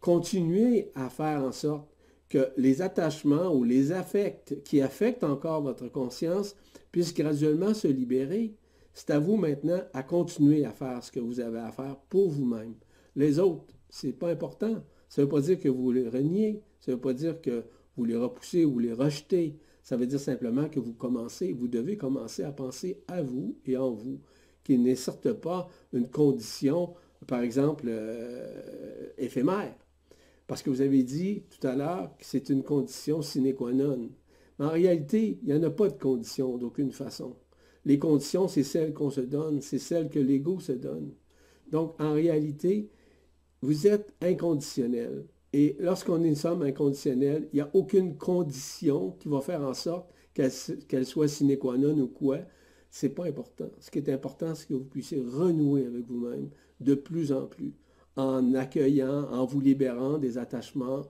continuer 0.00 0.90
à 0.94 1.08
faire 1.08 1.42
en 1.42 1.52
sorte 1.52 1.88
que 2.28 2.48
les 2.56 2.82
attachements 2.82 3.54
ou 3.54 3.64
les 3.64 3.92
affects 3.92 4.62
qui 4.64 4.80
affectent 4.80 5.24
encore 5.24 5.62
votre 5.62 5.88
conscience 5.88 6.56
puissent 6.90 7.14
graduellement 7.14 7.74
se 7.74 7.88
libérer. 7.88 8.54
C'est 8.94 9.10
à 9.10 9.18
vous 9.18 9.36
maintenant 9.36 9.80
à 9.92 10.02
continuer 10.02 10.64
à 10.64 10.70
faire 10.70 11.02
ce 11.02 11.12
que 11.12 11.20
vous 11.20 11.40
avez 11.40 11.60
à 11.60 11.72
faire 11.72 11.96
pour 12.08 12.28
vous-même. 12.30 12.74
Les 13.16 13.38
autres, 13.38 13.74
ce 13.90 14.06
n'est 14.06 14.12
pas 14.12 14.30
important. 14.30 14.82
Ça 15.08 15.22
ne 15.22 15.26
veut 15.26 15.30
pas 15.30 15.40
dire 15.40 15.58
que 15.58 15.68
vous 15.68 15.92
les 15.92 16.08
reniez. 16.08 16.62
Ça 16.80 16.90
ne 16.90 16.96
veut 16.96 17.02
pas 17.02 17.12
dire 17.12 17.40
que 17.40 17.64
vous 17.96 18.04
les 18.04 18.16
repoussez 18.16 18.64
ou 18.64 18.78
les 18.78 18.92
rejetez. 18.92 19.56
Ça 19.82 19.96
veut 19.96 20.06
dire 20.06 20.20
simplement 20.20 20.68
que 20.68 20.80
vous 20.80 20.94
commencez, 20.94 21.52
vous 21.52 21.68
devez 21.68 21.96
commencer 21.96 22.42
à 22.44 22.52
penser 22.52 23.02
à 23.08 23.22
vous 23.22 23.56
et 23.66 23.76
en 23.76 23.90
vous, 23.90 24.20
qui 24.64 24.78
n'est 24.78 24.94
certes 24.94 25.32
pas 25.32 25.68
une 25.92 26.08
condition, 26.08 26.94
par 27.26 27.42
exemple, 27.42 27.86
euh, 27.88 29.08
éphémère. 29.18 29.74
Parce 30.46 30.62
que 30.62 30.70
vous 30.70 30.80
avez 30.80 31.02
dit 31.02 31.42
tout 31.50 31.66
à 31.66 31.74
l'heure 31.74 32.16
que 32.16 32.24
c'est 32.24 32.48
une 32.48 32.62
condition 32.62 33.22
sine 33.22 33.54
qua 33.54 33.72
non. 33.72 34.10
Mais 34.58 34.66
en 34.66 34.70
réalité, 34.70 35.38
il 35.42 35.48
n'y 35.48 35.58
en 35.58 35.62
a 35.62 35.70
pas 35.70 35.88
de 35.88 35.98
condition 35.98 36.58
d'aucune 36.58 36.92
façon. 36.92 37.36
Les 37.84 37.98
conditions, 37.98 38.48
c'est 38.48 38.62
celles 38.62 38.92
qu'on 38.92 39.10
se 39.10 39.20
donne, 39.20 39.60
c'est 39.60 39.78
celles 39.78 40.08
que 40.08 40.20
l'ego 40.20 40.60
se 40.60 40.72
donne. 40.72 41.12
Donc, 41.70 42.00
en 42.00 42.12
réalité, 42.12 42.90
vous 43.62 43.86
êtes 43.86 44.12
inconditionnel. 44.20 45.24
Et 45.52 45.76
lorsqu'on 45.78 46.22
est 46.24 46.28
une 46.28 46.34
somme 46.34 46.62
inconditionnelle, 46.62 47.48
il 47.52 47.56
n'y 47.56 47.60
a 47.60 47.70
aucune 47.74 48.16
condition 48.16 49.10
qui 49.18 49.28
va 49.28 49.40
faire 49.40 49.62
en 49.62 49.74
sorte 49.74 50.10
qu'elle 50.34 51.06
soit 51.06 51.28
sine 51.28 51.58
qua 51.58 51.76
non 51.76 51.98
ou 51.98 52.08
quoi. 52.08 52.38
Ce 52.90 53.06
n'est 53.06 53.12
pas 53.12 53.26
important. 53.26 53.70
Ce 53.78 53.90
qui 53.90 53.98
est 53.98 54.08
important, 54.10 54.54
c'est 54.54 54.68
que 54.68 54.74
vous 54.74 54.84
puissiez 54.84 55.20
renouer 55.20 55.86
avec 55.86 56.06
vous-même 56.06 56.50
de 56.80 56.94
plus 56.94 57.32
en 57.32 57.46
plus, 57.46 57.74
en 58.16 58.54
accueillant, 58.54 59.28
en 59.30 59.44
vous 59.44 59.60
libérant 59.60 60.18
des 60.18 60.38
attachements 60.38 61.02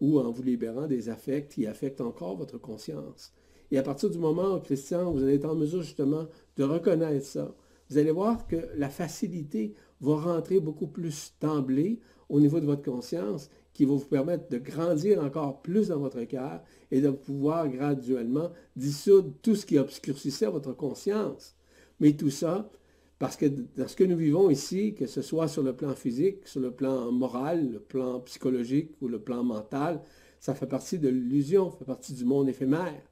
ou 0.00 0.18
en 0.18 0.30
vous 0.30 0.42
libérant 0.42 0.86
des 0.86 1.08
affects 1.08 1.48
qui 1.48 1.66
affectent 1.66 2.00
encore 2.00 2.36
votre 2.36 2.58
conscience. 2.58 3.32
Et 3.70 3.78
à 3.78 3.82
partir 3.82 4.10
du 4.10 4.18
moment 4.18 4.60
Christian, 4.60 5.10
vous 5.12 5.22
allez 5.22 5.34
être 5.34 5.48
en 5.48 5.54
mesure 5.54 5.82
justement 5.82 6.26
de 6.56 6.64
reconnaître 6.64 7.24
ça, 7.24 7.54
vous 7.88 7.98
allez 7.98 8.10
voir 8.10 8.46
que 8.46 8.56
la 8.76 8.88
facilité 8.88 9.74
va 10.00 10.16
rentrer 10.16 10.60
beaucoup 10.60 10.86
plus 10.86 11.34
d'emblée 11.40 12.00
au 12.28 12.40
niveau 12.40 12.60
de 12.60 12.66
votre 12.66 12.82
conscience 12.82 13.50
qui 13.76 13.84
va 13.84 13.92
vous 13.92 14.06
permettre 14.06 14.48
de 14.48 14.56
grandir 14.56 15.22
encore 15.22 15.60
plus 15.60 15.88
dans 15.88 15.98
votre 15.98 16.22
cœur 16.24 16.62
et 16.90 17.02
de 17.02 17.10
pouvoir 17.10 17.68
graduellement 17.68 18.50
dissoudre 18.74 19.32
tout 19.42 19.54
ce 19.54 19.66
qui 19.66 19.78
obscurcissait 19.78 20.46
votre 20.46 20.72
conscience. 20.72 21.54
Mais 22.00 22.14
tout 22.14 22.30
ça, 22.30 22.70
parce 23.18 23.36
que 23.36 23.46
dans 23.46 23.86
ce 23.86 23.94
que 23.94 24.04
nous 24.04 24.16
vivons 24.16 24.48
ici, 24.48 24.94
que 24.94 25.06
ce 25.06 25.20
soit 25.20 25.48
sur 25.48 25.62
le 25.62 25.74
plan 25.74 25.94
physique, 25.94 26.46
sur 26.48 26.60
le 26.60 26.70
plan 26.70 27.12
moral, 27.12 27.70
le 27.70 27.78
plan 27.78 28.20
psychologique 28.20 28.92
ou 29.02 29.08
le 29.08 29.18
plan 29.18 29.44
mental, 29.44 30.00
ça 30.40 30.54
fait 30.54 30.66
partie 30.66 30.98
de 30.98 31.08
l'illusion, 31.08 31.70
ça 31.70 31.76
fait 31.76 31.84
partie 31.84 32.14
du 32.14 32.24
monde 32.24 32.48
éphémère. 32.48 33.02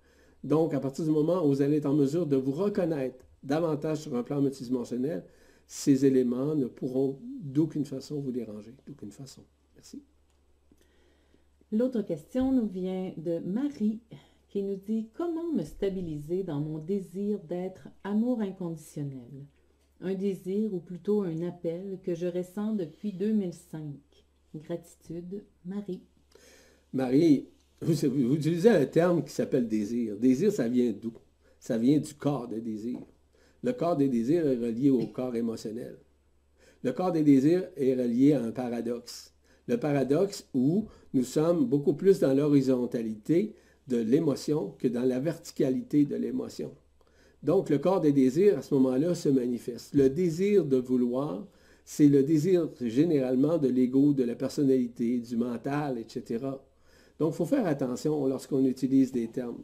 Donc, 0.43 0.73
à 0.73 0.81
partir 0.81 1.05
du 1.05 1.11
moment 1.11 1.45
où 1.45 1.49
vous 1.49 1.63
allez 1.63 1.77
être 1.77 1.87
en 1.87 1.95
mesure 1.95 2.27
de 2.27 2.37
vous 2.37 2.53
reconnaître 2.53 3.25
davantage 3.43 3.99
sur 3.99 4.15
un 4.15 4.23
plan 4.23 4.41
multidimensionnel, 4.41 5.25
ces 5.67 6.07
éléments 6.07 6.55
ne 6.55 6.67
pourront 6.67 7.19
d'aucune 7.43 7.85
façon 7.85 8.21
vous 8.21 8.33
déranger, 8.33 8.75
d'aucune 8.87 9.11
façon. 9.11 9.43
Merci. 9.75 10.03
L'autre 11.75 12.03
question 12.03 12.53
nous 12.53 12.69
vient 12.69 13.13
de 13.17 13.41
Marie 13.41 13.99
qui 14.49 14.63
nous 14.63 14.77
dit 14.77 15.09
Comment 15.13 15.53
me 15.53 15.65
stabiliser 15.65 16.45
dans 16.45 16.61
mon 16.61 16.79
désir 16.79 17.41
d'être 17.41 17.89
amour 18.05 18.41
inconditionnel? 18.43 19.45
Un 20.01 20.15
désir 20.15 20.73
ou 20.73 20.79
plutôt 20.79 21.23
un 21.23 21.43
appel 21.43 21.99
que 22.05 22.15
je 22.15 22.29
ressens 22.29 22.75
depuis 22.75 23.13
2005. 23.13 23.83
Gratitude, 24.55 25.43
Marie. 25.65 26.01
Marie, 26.93 27.49
vous, 27.81 28.05
utilisez 28.05 28.69
un 28.69 28.87
terme 28.87 29.25
qui 29.25 29.33
s'appelle 29.33 29.67
désir. 29.67 30.17
Désir, 30.17 30.53
ça 30.53 30.69
vient 30.69 30.93
d'où? 30.93 31.15
Ça 31.59 31.77
vient 31.77 31.99
du 31.99 32.15
corps 32.15 32.47
des 32.47 32.61
désirs. 32.61 33.05
Le 33.65 33.73
corps 33.73 33.97
des 33.97 34.09
désirs 34.09 34.47
est 34.47 34.59
relié 34.59 34.91
au 34.91 35.09
corps 35.09 35.35
émotionnel. 35.35 35.97
Le 36.85 36.93
corps 36.93 37.11
des 37.11 37.25
désirs 37.25 37.69
est 37.77 37.95
relié 37.97 38.35
à 38.35 38.45
un 38.45 38.53
paradoxe 38.53 39.34
le 39.67 39.79
paradoxe 39.79 40.49
où 40.55 40.87
nous 41.13 41.25
sommes 41.25 41.67
beaucoup 41.67 41.95
plus 41.95 42.21
dans 42.21 42.35
l'horizontalité 42.35 43.55
de 43.89 43.99
l'émotion 43.99 44.75
que 44.79 44.89
dans 44.89 45.05
la 45.05 45.21
verticalité 45.21 46.05
de 46.05 46.17
l'émotion. 46.17 46.73
Donc 47.43 47.69
le 47.69 47.79
corps 47.79 48.01
des 48.01 48.13
désirs, 48.13 48.59
à 48.59 48.63
ce 48.63 48.75
moment-là, 48.75 49.15
se 49.15 49.29
manifeste. 49.29 49.95
Le 49.95 50.09
désir 50.09 50.65
de 50.65 50.79
vouloir, 50.79 51.47
c'est 51.85 52.09
le 52.09 52.23
désir 52.23 52.71
généralement 52.81 53.59
de 53.59 53.69
l'ego, 53.69 54.15
de 54.15 54.25
la 54.25 54.35
personnalité, 54.35 55.19
du 55.19 55.37
mental, 55.37 55.99
etc. 55.99 56.47
Donc 57.19 57.35
il 57.35 57.37
faut 57.37 57.45
faire 57.45 57.67
attention 57.67 58.27
lorsqu'on 58.27 58.65
utilise 58.65 59.13
des 59.13 59.29
termes. 59.29 59.63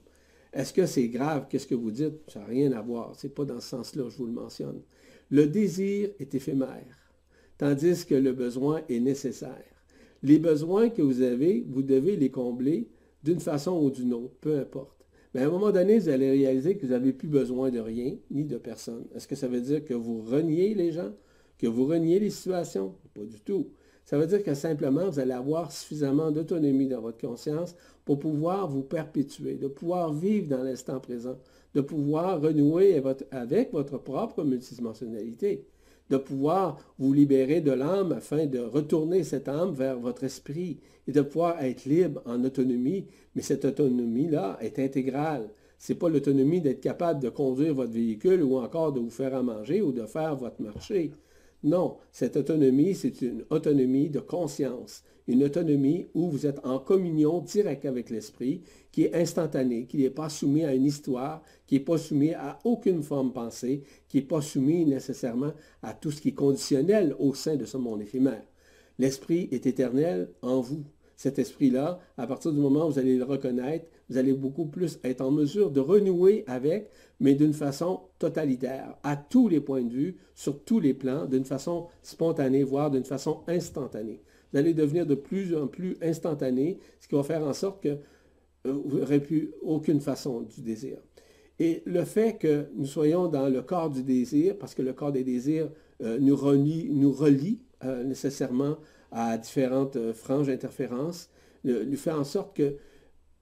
Est-ce 0.53 0.73
que 0.75 0.85
c'est 0.85 1.09
grave? 1.09 1.47
Qu'est-ce 1.49 1.67
que 1.67 1.75
vous 1.75 1.91
dites? 1.91 2.19
Ça 2.29 2.41
n'a 2.41 2.47
rien 2.47 2.73
à 2.73 2.83
voir. 2.83 3.15
Ce 3.17 3.27
n'est 3.27 3.33
pas 3.33 3.45
dans 3.45 3.61
ce 3.61 3.69
sens-là, 3.69 4.05
je 4.11 4.17
vous 4.17 4.27
le 4.27 4.33
mentionne. 4.33 4.83
Le 5.31 5.47
désir 5.47 6.11
est 6.19 6.35
éphémère, 6.35 7.15
tandis 7.57 8.05
que 8.05 8.17
le 8.17 8.33
besoin 8.33 8.83
est 8.89 9.01
nécessaire. 9.01 9.80
Les 10.23 10.39
besoins 10.39 10.91
que 10.91 11.03
vous 11.03 11.23
avez, 11.23 11.65
vous 11.69 11.83
devez 11.83 12.17
les 12.17 12.31
combler 12.31 12.89
d'une 13.23 13.41
façon 13.41 13.73
ou 13.83 13.91
d'une 13.91 14.13
autre, 14.13 14.35
peu 14.41 14.59
importe. 14.59 15.07
Mais 15.35 15.43
à 15.43 15.47
un 15.47 15.51
moment 15.51 15.71
donné, 15.71 15.99
vous 15.99 16.09
allez 16.09 16.31
réaliser 16.31 16.77
que 16.77 16.87
vous 16.87 16.93
n'avez 16.93 17.13
plus 17.13 17.29
besoin 17.29 17.71
de 17.71 17.79
rien 17.79 18.17
ni 18.31 18.45
de 18.45 18.59
personne. 18.59 19.05
Est-ce 19.15 19.29
que 19.29 19.37
ça 19.37 19.49
veut 19.49 19.61
dire 19.61 19.85
que 19.85 19.95
vous 19.95 20.23
reniez 20.23 20.75
les 20.75 20.93
gens, 20.93 21.13
que 21.59 21.67
vous 21.67 21.87
reniez 21.87 22.19
les 22.19 22.31
situations? 22.31 22.95
Pas 23.15 23.25
du 23.25 23.41
tout. 23.41 23.69
Ça 24.05 24.19
veut 24.19 24.27
dire 24.27 24.43
que 24.43 24.55
simplement, 24.55 25.09
vous 25.09 25.21
allez 25.21 25.33
avoir 25.33 25.71
suffisamment 25.71 26.33
d'autonomie 26.33 26.89
dans 26.89 27.01
votre 27.01 27.19
conscience 27.19 27.77
pour 28.05 28.19
pouvoir 28.19 28.69
vous 28.69 28.83
perpétuer, 28.83 29.55
de 29.55 29.69
pouvoir 29.69 30.13
vivre 30.13 30.49
dans 30.49 30.65
l'instant 30.65 30.99
présent, 30.99 31.39
de 31.75 31.81
pouvoir 31.81 32.41
renouer 32.41 33.01
avec 33.31 33.73
votre 33.73 33.99
propre 33.99 34.43
multidimensionnalité 34.43 35.65
de 36.11 36.17
pouvoir 36.17 36.79
vous 36.99 37.13
libérer 37.13 37.61
de 37.61 37.71
l'âme 37.71 38.13
afin 38.13 38.47
de 38.47 38.59
retourner 38.59 39.23
cette 39.23 39.49
âme 39.49 39.73
vers 39.73 39.99
votre 39.99 40.25
esprit 40.25 40.79
et 41.07 41.13
de 41.13 41.23
pouvoir 41.23 41.63
être 41.63 41.85
libre 41.85 42.21
en 42.27 42.45
autonomie. 42.45 43.07
Mais 43.35 43.43
cette 43.43 43.65
autonomie-là 43.65 44.59
est 44.61 44.79
intégrale. 44.79 45.49
Ce 45.79 45.93
n'est 45.93 45.99
pas 45.99 46.09
l'autonomie 46.09 46.61
d'être 46.61 46.81
capable 46.81 47.23
de 47.23 47.31
conduire 47.31 47.75
votre 47.75 47.93
véhicule 47.93 48.43
ou 48.43 48.59
encore 48.59 48.93
de 48.93 49.01
vous 49.01 49.11
faire 49.11 49.35
à 49.35 49.43
manger 49.43 49.81
ou 49.81 49.93
de 49.93 50.05
faire 50.05 50.37
votre 50.37 50.61
marché. 50.61 51.13
Non, 51.63 51.99
cette 52.11 52.37
autonomie, 52.37 52.95
c'est 52.95 53.21
une 53.21 53.45
autonomie 53.51 54.09
de 54.09 54.21
conscience, 54.21 55.05
une 55.27 55.45
autonomie 55.45 56.07
où 56.15 56.31
vous 56.31 56.47
êtes 56.47 56.59
en 56.65 56.79
communion 56.79 57.41
directe 57.41 57.85
avec 57.85 58.09
l'esprit, 58.09 58.63
qui 58.91 59.05
est 59.05 59.15
instantanée, 59.15 59.85
qui 59.87 59.99
n'est 59.99 60.11
pas 60.11 60.31
soumis 60.31 60.65
à 60.65 60.75
une 60.75 60.87
histoire, 60.87 61.43
qui 61.67 61.75
n'est 61.75 61.85
pas 61.85 61.99
soumis 61.99 62.33
à 62.33 62.59
aucune 62.65 63.03
forme 63.03 63.33
pensée, 63.33 63.83
qui 64.09 64.17
n'est 64.17 64.23
pas 64.23 64.41
soumis 64.41 64.87
nécessairement 64.87 65.53
à 65.83 65.93
tout 65.93 66.11
ce 66.11 66.23
qui 66.23 66.29
est 66.31 66.35
conditionnel 66.35 67.15
au 67.19 67.35
sein 67.35 67.57
de 67.57 67.67
ce 67.67 67.77
monde 67.77 68.01
éphémère. 68.01 68.43
L'esprit 68.99 69.49
est 69.53 69.67
éternel 69.67 70.31
en 70.41 70.61
vous. 70.61 70.85
Cet 71.17 71.39
esprit-là, 71.39 72.01
à 72.17 72.27
partir 72.27 72.53
du 72.53 72.61
moment 72.61 72.87
où 72.87 72.93
vous 72.93 72.99
allez 72.99 73.19
le 73.19 73.25
reconnaître, 73.25 73.85
vous 74.11 74.19
allez 74.19 74.35
beaucoup 74.35 74.67
plus 74.67 74.99
être 75.05 75.23
en 75.23 75.31
mesure 75.31 75.71
de 75.71 75.81
renouer 75.81 76.45
avec, 76.47 76.91
mais 77.21 77.35
d'une 77.35 77.55
façon 77.55 78.01
totalitaire, 78.19 78.97
à 79.03 79.17
tous 79.17 79.49
les 79.49 79.61
points 79.61 79.83
de 79.83 79.93
vue, 79.93 80.17
sur 80.35 80.63
tous 80.65 80.81
les 80.81 80.93
plans, 80.93 81.25
d'une 81.25 81.45
façon 81.45 81.87
spontanée, 82.03 82.65
voire 82.65 82.91
d'une 82.91 83.05
façon 83.05 83.41
instantanée 83.47 84.21
vous 84.53 84.59
allez 84.59 84.75
devenir 84.75 85.07
de 85.07 85.15
plus 85.15 85.57
en 85.57 85.67
plus 85.67 85.97
instantané, 86.03 86.79
ce 87.01 87.09
qui 87.09 87.15
va 87.15 87.23
faire 87.23 87.45
en 87.45 87.53
sorte 87.53 87.83
que 87.83 87.89
euh, 88.67 88.73
vous 88.85 88.99
n'aurez 88.99 89.21
plus 89.21 89.53
aucune 89.63 90.01
façon 90.01 90.43
du 90.43 90.61
désir. 90.63 90.99
Et 91.59 91.83
le 91.85 92.05
fait 92.05 92.39
que 92.39 92.67
nous 92.75 92.87
soyons 92.87 93.29
dans 93.29 93.49
le 93.49 93.63
corps 93.63 93.91
du 93.91 94.03
désir, 94.03 94.57
parce 94.59 94.75
que 94.75 94.83
le 94.83 94.93
corps 94.93 95.13
des 95.13 95.25
désirs 95.25 95.71
euh, 96.03 96.19
nous 96.19 96.37
relie, 96.37 96.89
nous 96.91 97.13
relie 97.13 97.61
euh, 97.85 98.03
nécessairement 98.05 98.77
à 99.13 99.37
différentes 99.39 100.13
franges 100.13 100.47
d'interférence, 100.47 101.31
nous 101.65 101.97
fait 101.97 102.13
en 102.13 102.25
sorte 102.25 102.57
que 102.57 102.77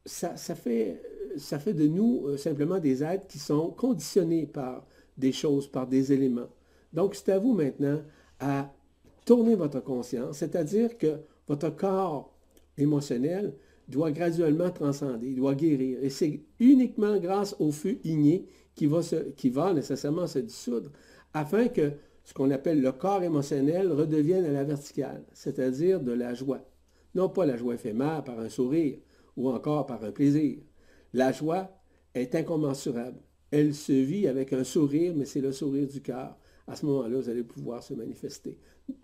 ça, 0.08 0.54
fait, 0.54 1.02
de 1.74 1.86
nous 1.86 2.36
simplement 2.36 2.78
des 2.78 3.02
êtres 3.04 3.26
qui 3.26 3.38
sont 3.38 3.70
conditionnés 3.70 4.46
par 4.46 4.86
des 5.16 5.32
choses, 5.32 5.66
par 5.66 5.86
des 5.86 6.12
éléments. 6.12 6.48
Donc 6.92 7.14
c'est 7.14 7.32
à 7.32 7.38
vous 7.38 7.52
maintenant 7.52 8.00
à 8.40 8.72
tourner 9.24 9.54
votre 9.54 9.80
conscience, 9.80 10.38
c'est-à-dire 10.38 10.96
que 10.96 11.18
votre 11.46 11.70
corps 11.70 12.32
émotionnel 12.76 13.54
doit 13.88 14.10
graduellement 14.10 14.70
transcender, 14.70 15.34
doit 15.34 15.54
guérir. 15.54 15.98
Et 16.02 16.10
c'est 16.10 16.40
uniquement 16.60 17.18
grâce 17.18 17.54
au 17.58 17.70
feu 17.70 17.98
igné 18.04 18.46
qui 18.74 18.86
va, 18.86 19.00
qui 19.36 19.50
va 19.50 19.72
nécessairement 19.72 20.26
se 20.26 20.38
dissoudre, 20.38 20.90
afin 21.34 21.68
que 21.68 21.92
ce 22.24 22.34
qu'on 22.34 22.50
appelle 22.50 22.80
le 22.80 22.92
corps 22.92 23.22
émotionnel 23.22 23.90
redevienne 23.90 24.44
à 24.44 24.52
la 24.52 24.64
verticale, 24.64 25.24
c'est-à-dire 25.32 26.00
de 26.00 26.12
la 26.12 26.34
joie. 26.34 26.60
Non 27.14 27.28
pas 27.28 27.46
la 27.46 27.56
joie 27.56 27.74
éphémère 27.74 28.22
par 28.22 28.38
un 28.38 28.48
sourire 28.48 28.98
ou 29.38 29.48
encore 29.48 29.86
par 29.86 30.04
un 30.04 30.12
plaisir. 30.12 30.58
La 31.14 31.32
joie 31.32 31.70
est 32.14 32.34
incommensurable. 32.34 33.20
Elle 33.50 33.74
se 33.74 33.92
vit 33.92 34.26
avec 34.26 34.52
un 34.52 34.64
sourire, 34.64 35.14
mais 35.16 35.24
c'est 35.24 35.40
le 35.40 35.52
sourire 35.52 35.88
du 35.88 36.02
cœur. 36.02 36.36
À 36.66 36.76
ce 36.76 36.84
moment-là, 36.84 37.16
vous 37.16 37.30
allez 37.30 37.44
pouvoir 37.44 37.82
se 37.82 37.94
manifester 37.94 38.58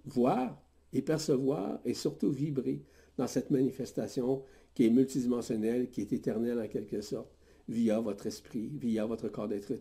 voir 0.05 0.61
et 0.93 1.03
percevoir 1.03 1.81
et 1.85 1.95
surtout 1.95 2.31
vibrer 2.31 2.83
dans 3.17 3.27
cette 3.27 3.51
manifestation 3.51 4.43
qui 4.75 4.87
est 4.87 4.91
multidimensionnelle, 4.91 5.91
qui 5.91 6.01
est 6.01 6.13
éternelle 6.13 6.61
en 6.61 6.69
quelque 6.69 7.01
sorte, 7.01 7.31
via 7.69 8.01
votre 8.01 8.27
esprit, 8.27 8.71
via 8.75 9.07
votre 9.07 9.29
corps 9.29 9.49
d'être 9.49 9.73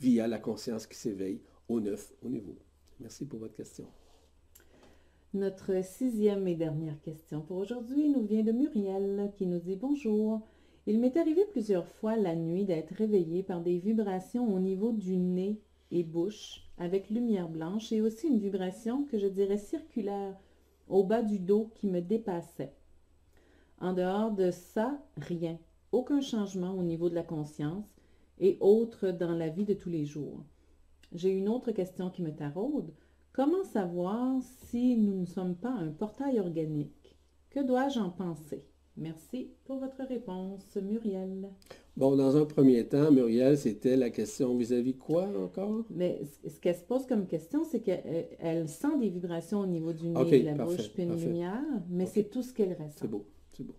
via 0.00 0.26
la 0.26 0.38
conscience 0.38 0.86
qui 0.86 0.96
s'éveille 0.96 1.40
au 1.68 1.80
neuf, 1.80 2.12
au 2.22 2.28
nouveau. 2.28 2.56
Merci 3.00 3.26
pour 3.26 3.40
votre 3.40 3.54
question. 3.54 3.86
Notre 5.34 5.84
sixième 5.84 6.48
et 6.48 6.54
dernière 6.54 6.98
question 7.02 7.42
pour 7.42 7.58
aujourd'hui 7.58 8.08
nous 8.08 8.24
vient 8.24 8.42
de 8.42 8.50
Muriel 8.50 9.30
qui 9.36 9.44
nous 9.44 9.58
dit 9.58 9.76
Bonjour. 9.76 10.40
Il 10.86 10.98
m'est 10.98 11.18
arrivé 11.18 11.44
plusieurs 11.50 11.86
fois 11.86 12.16
la 12.16 12.34
nuit 12.34 12.64
d'être 12.64 12.94
réveillée 12.94 13.42
par 13.42 13.60
des 13.60 13.76
vibrations 13.76 14.50
au 14.54 14.58
niveau 14.58 14.90
du 14.90 15.18
nez 15.18 15.60
et 15.90 16.02
bouche 16.02 16.66
avec 16.78 17.10
lumière 17.10 17.50
blanche 17.50 17.92
et 17.92 18.00
aussi 18.00 18.28
une 18.28 18.38
vibration 18.38 19.04
que 19.04 19.18
je 19.18 19.26
dirais 19.26 19.58
circulaire 19.58 20.34
au 20.88 21.04
bas 21.04 21.20
du 21.20 21.38
dos 21.38 21.70
qui 21.74 21.88
me 21.88 22.00
dépassait. 22.00 22.72
En 23.82 23.92
dehors 23.92 24.30
de 24.30 24.50
ça, 24.50 24.98
rien. 25.18 25.58
Aucun 25.92 26.22
changement 26.22 26.72
au 26.72 26.82
niveau 26.82 27.10
de 27.10 27.14
la 27.14 27.22
conscience 27.22 28.00
et 28.38 28.56
autre 28.60 29.10
dans 29.10 29.32
la 29.32 29.50
vie 29.50 29.66
de 29.66 29.74
tous 29.74 29.90
les 29.90 30.06
jours. 30.06 30.42
J'ai 31.12 31.32
une 31.32 31.50
autre 31.50 31.72
question 31.72 32.08
qui 32.08 32.22
me 32.22 32.34
taraude. 32.34 32.94
Comment 33.38 33.62
savoir 33.62 34.42
si 34.68 34.96
nous 34.96 35.20
ne 35.20 35.24
sommes 35.24 35.54
pas 35.54 35.70
un 35.70 35.92
portail 35.92 36.40
organique? 36.40 37.16
Que 37.50 37.64
dois-je 37.64 38.00
en 38.00 38.10
penser? 38.10 38.64
Merci 38.96 39.52
pour 39.64 39.78
votre 39.78 40.02
réponse, 40.08 40.76
Muriel. 40.82 41.48
Bon, 41.96 42.16
dans 42.16 42.36
un 42.36 42.44
premier 42.46 42.84
temps, 42.88 43.12
Muriel, 43.12 43.56
c'était 43.56 43.96
la 43.96 44.10
question 44.10 44.56
vis-à-vis 44.56 44.96
quoi 44.96 45.28
encore? 45.40 45.84
Mais 45.88 46.20
ce 46.48 46.58
qu'elle 46.58 46.74
se 46.74 46.82
pose 46.82 47.06
comme 47.06 47.28
question, 47.28 47.62
c'est 47.62 47.78
qu'elle 47.78 48.68
sent 48.68 48.98
des 48.98 49.08
vibrations 49.08 49.60
au 49.60 49.66
niveau 49.66 49.92
du 49.92 50.08
nez, 50.08 50.40
de 50.40 50.44
la 50.44 50.54
bouche, 50.54 50.92
puis 50.92 51.04
une 51.04 51.14
lumière, 51.14 51.62
mais 51.88 52.06
c'est 52.06 52.24
tout 52.24 52.42
ce 52.42 52.52
qu'elle 52.52 52.72
ressent. 52.72 52.96
C'est 52.96 53.08
beau, 53.08 53.24
c'est 53.52 53.62
beau. 53.62 53.76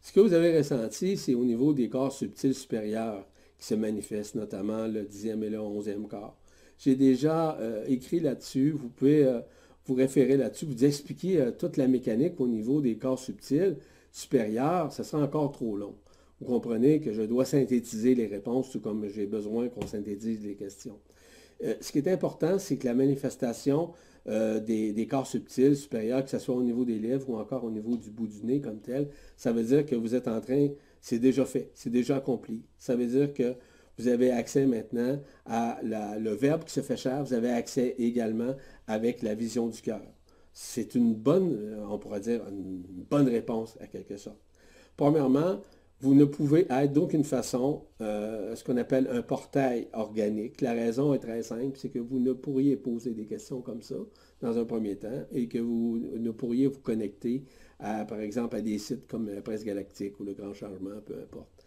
Ce 0.00 0.12
que 0.12 0.18
vous 0.18 0.32
avez 0.32 0.58
ressenti, 0.58 1.16
c'est 1.16 1.34
au 1.34 1.44
niveau 1.44 1.74
des 1.74 1.88
corps 1.88 2.10
subtils 2.10 2.54
supérieurs 2.54 3.24
qui 3.56 3.66
se 3.66 3.76
manifestent, 3.76 4.34
notamment 4.34 4.88
le 4.88 5.04
dixième 5.04 5.44
et 5.44 5.50
le 5.50 5.60
onzième 5.60 6.08
corps. 6.08 6.36
J'ai 6.78 6.96
déjà 6.96 7.56
euh, 7.58 7.84
écrit 7.86 8.20
là-dessus. 8.20 8.70
Vous 8.70 8.88
pouvez 8.88 9.24
euh, 9.24 9.40
vous 9.86 9.94
référer 9.94 10.36
là-dessus, 10.36 10.66
vous 10.66 10.84
expliquer 10.84 11.40
euh, 11.40 11.50
toute 11.50 11.76
la 11.76 11.88
mécanique 11.88 12.40
au 12.40 12.48
niveau 12.48 12.80
des 12.80 12.96
corps 12.96 13.18
subtils 13.18 13.76
supérieurs. 14.12 14.92
Ça 14.92 15.04
sera 15.04 15.22
encore 15.22 15.52
trop 15.52 15.76
long. 15.76 15.94
Vous 16.40 16.46
comprenez 16.46 17.00
que 17.00 17.12
je 17.12 17.22
dois 17.22 17.44
synthétiser 17.44 18.14
les 18.14 18.26
réponses, 18.26 18.70
tout 18.70 18.80
comme 18.80 19.08
j'ai 19.08 19.26
besoin 19.26 19.68
qu'on 19.68 19.86
synthétise 19.86 20.44
les 20.44 20.54
questions. 20.54 20.98
ce 21.80 21.92
qui 21.92 21.98
est 21.98 22.08
important, 22.08 22.58
c'est 22.58 22.76
que 22.76 22.86
la 22.86 22.94
manifestation 22.94 23.92
des, 24.26 24.92
des, 24.92 25.06
corps 25.06 25.26
subtils 25.26 25.76
supérieurs, 25.76 26.24
que 26.24 26.30
ce 26.30 26.38
soit 26.38 26.56
au 26.56 26.62
niveau 26.62 26.84
des 26.84 26.98
lèvres 26.98 27.30
ou 27.30 27.36
encore 27.36 27.64
au 27.64 27.70
niveau 27.70 27.96
du 27.96 28.10
bout 28.10 28.26
du 28.26 28.44
nez 28.44 28.60
comme 28.60 28.80
tel, 28.80 29.08
ça 29.36 29.52
veut 29.52 29.62
dire 29.62 29.86
que 29.86 29.94
vous 29.94 30.14
êtes 30.14 30.26
en 30.26 30.40
train, 30.40 30.68
c'est 31.00 31.20
déjà 31.20 31.44
fait, 31.44 31.70
c'est 31.74 31.90
déjà 31.90 32.16
accompli. 32.16 32.62
Ça 32.78 32.96
veut 32.96 33.06
dire 33.06 33.32
que 33.32 33.54
vous 33.98 34.08
avez 34.08 34.30
accès 34.30 34.66
maintenant 34.66 35.20
à 35.46 35.78
le 35.82 36.30
verbe 36.30 36.64
qui 36.64 36.72
se 36.72 36.80
fait 36.80 36.96
cher. 36.96 37.22
Vous 37.24 37.34
avez 37.34 37.50
accès 37.50 37.94
également 37.98 38.54
avec 38.86 39.22
la 39.22 39.34
vision 39.34 39.68
du 39.68 39.80
cœur. 39.80 40.02
C'est 40.52 40.94
une 40.94 41.14
bonne, 41.14 41.52
euh, 41.52 41.84
on 41.88 41.98
pourrait 41.98 42.20
dire, 42.20 42.42
une 42.48 42.82
bonne 43.10 43.28
réponse 43.28 43.76
à 43.80 43.88
quelque 43.88 44.16
sorte. 44.16 44.38
Premièrement, 44.96 45.60
vous 46.00 46.14
ne 46.14 46.24
pouvez 46.24 46.66
être 46.70 46.92
d'aucune 46.92 47.24
façon 47.24 47.82
euh, 48.00 48.54
ce 48.54 48.62
qu'on 48.62 48.76
appelle 48.76 49.08
un 49.10 49.22
portail 49.22 49.88
organique. 49.92 50.60
La 50.60 50.72
raison 50.72 51.12
est 51.12 51.18
très 51.18 51.42
simple, 51.42 51.76
c'est 51.76 51.88
que 51.88 51.98
vous 51.98 52.20
ne 52.20 52.32
pourriez 52.32 52.76
poser 52.76 53.14
des 53.14 53.26
questions 53.26 53.62
comme 53.62 53.82
ça 53.82 53.96
dans 54.42 54.56
un 54.56 54.64
premier 54.64 54.96
temps 54.96 55.24
et 55.32 55.48
que 55.48 55.58
vous 55.58 55.98
ne 55.98 56.30
pourriez 56.30 56.68
vous 56.68 56.80
connecter, 56.80 57.44
par 57.78 58.20
exemple, 58.20 58.56
à 58.56 58.60
des 58.60 58.78
sites 58.78 59.06
comme 59.08 59.28
la 59.28 59.40
Presse 59.42 59.64
Galactique 59.64 60.20
ou 60.20 60.24
le 60.24 60.34
Grand 60.34 60.52
Changement, 60.52 61.00
peu 61.04 61.14
importe. 61.14 61.63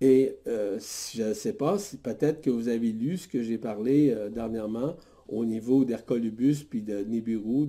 Et 0.00 0.36
euh, 0.46 0.78
je 1.12 1.22
ne 1.24 1.34
sais 1.34 1.52
pas, 1.52 1.78
si 1.78 1.96
peut-être 1.96 2.40
que 2.40 2.50
vous 2.50 2.68
avez 2.68 2.92
lu 2.92 3.16
ce 3.16 3.26
que 3.26 3.42
j'ai 3.42 3.58
parlé 3.58 4.10
euh, 4.10 4.28
dernièrement 4.28 4.96
au 5.28 5.44
niveau 5.44 5.84
d'Hercolubus 5.84 6.64
puis 6.64 6.82
de 6.82 7.00
Nibiru, 7.00 7.68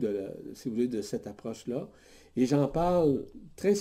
si 0.54 0.70
vous 0.70 0.76
voulez, 0.76 0.88
de 0.88 1.02
cette 1.02 1.28
approche-là. 1.28 1.90
Et 2.36 2.46
j'en 2.46 2.68
parle 2.68 3.26
très, 3.56 3.74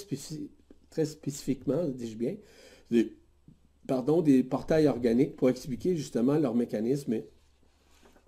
très 0.91 1.05
spécifiquement, 1.05 1.87
dis-je 1.87 2.17
bien, 2.17 2.37
pardon, 3.87 4.23
des 4.23 4.43
portails 4.43 4.89
organiques 4.89 5.37
pour 5.37 5.51
expliquer 5.51 5.95
justement 5.95 6.39
leur 6.39 6.55
mécanisme 6.55 7.13
et 7.13 7.27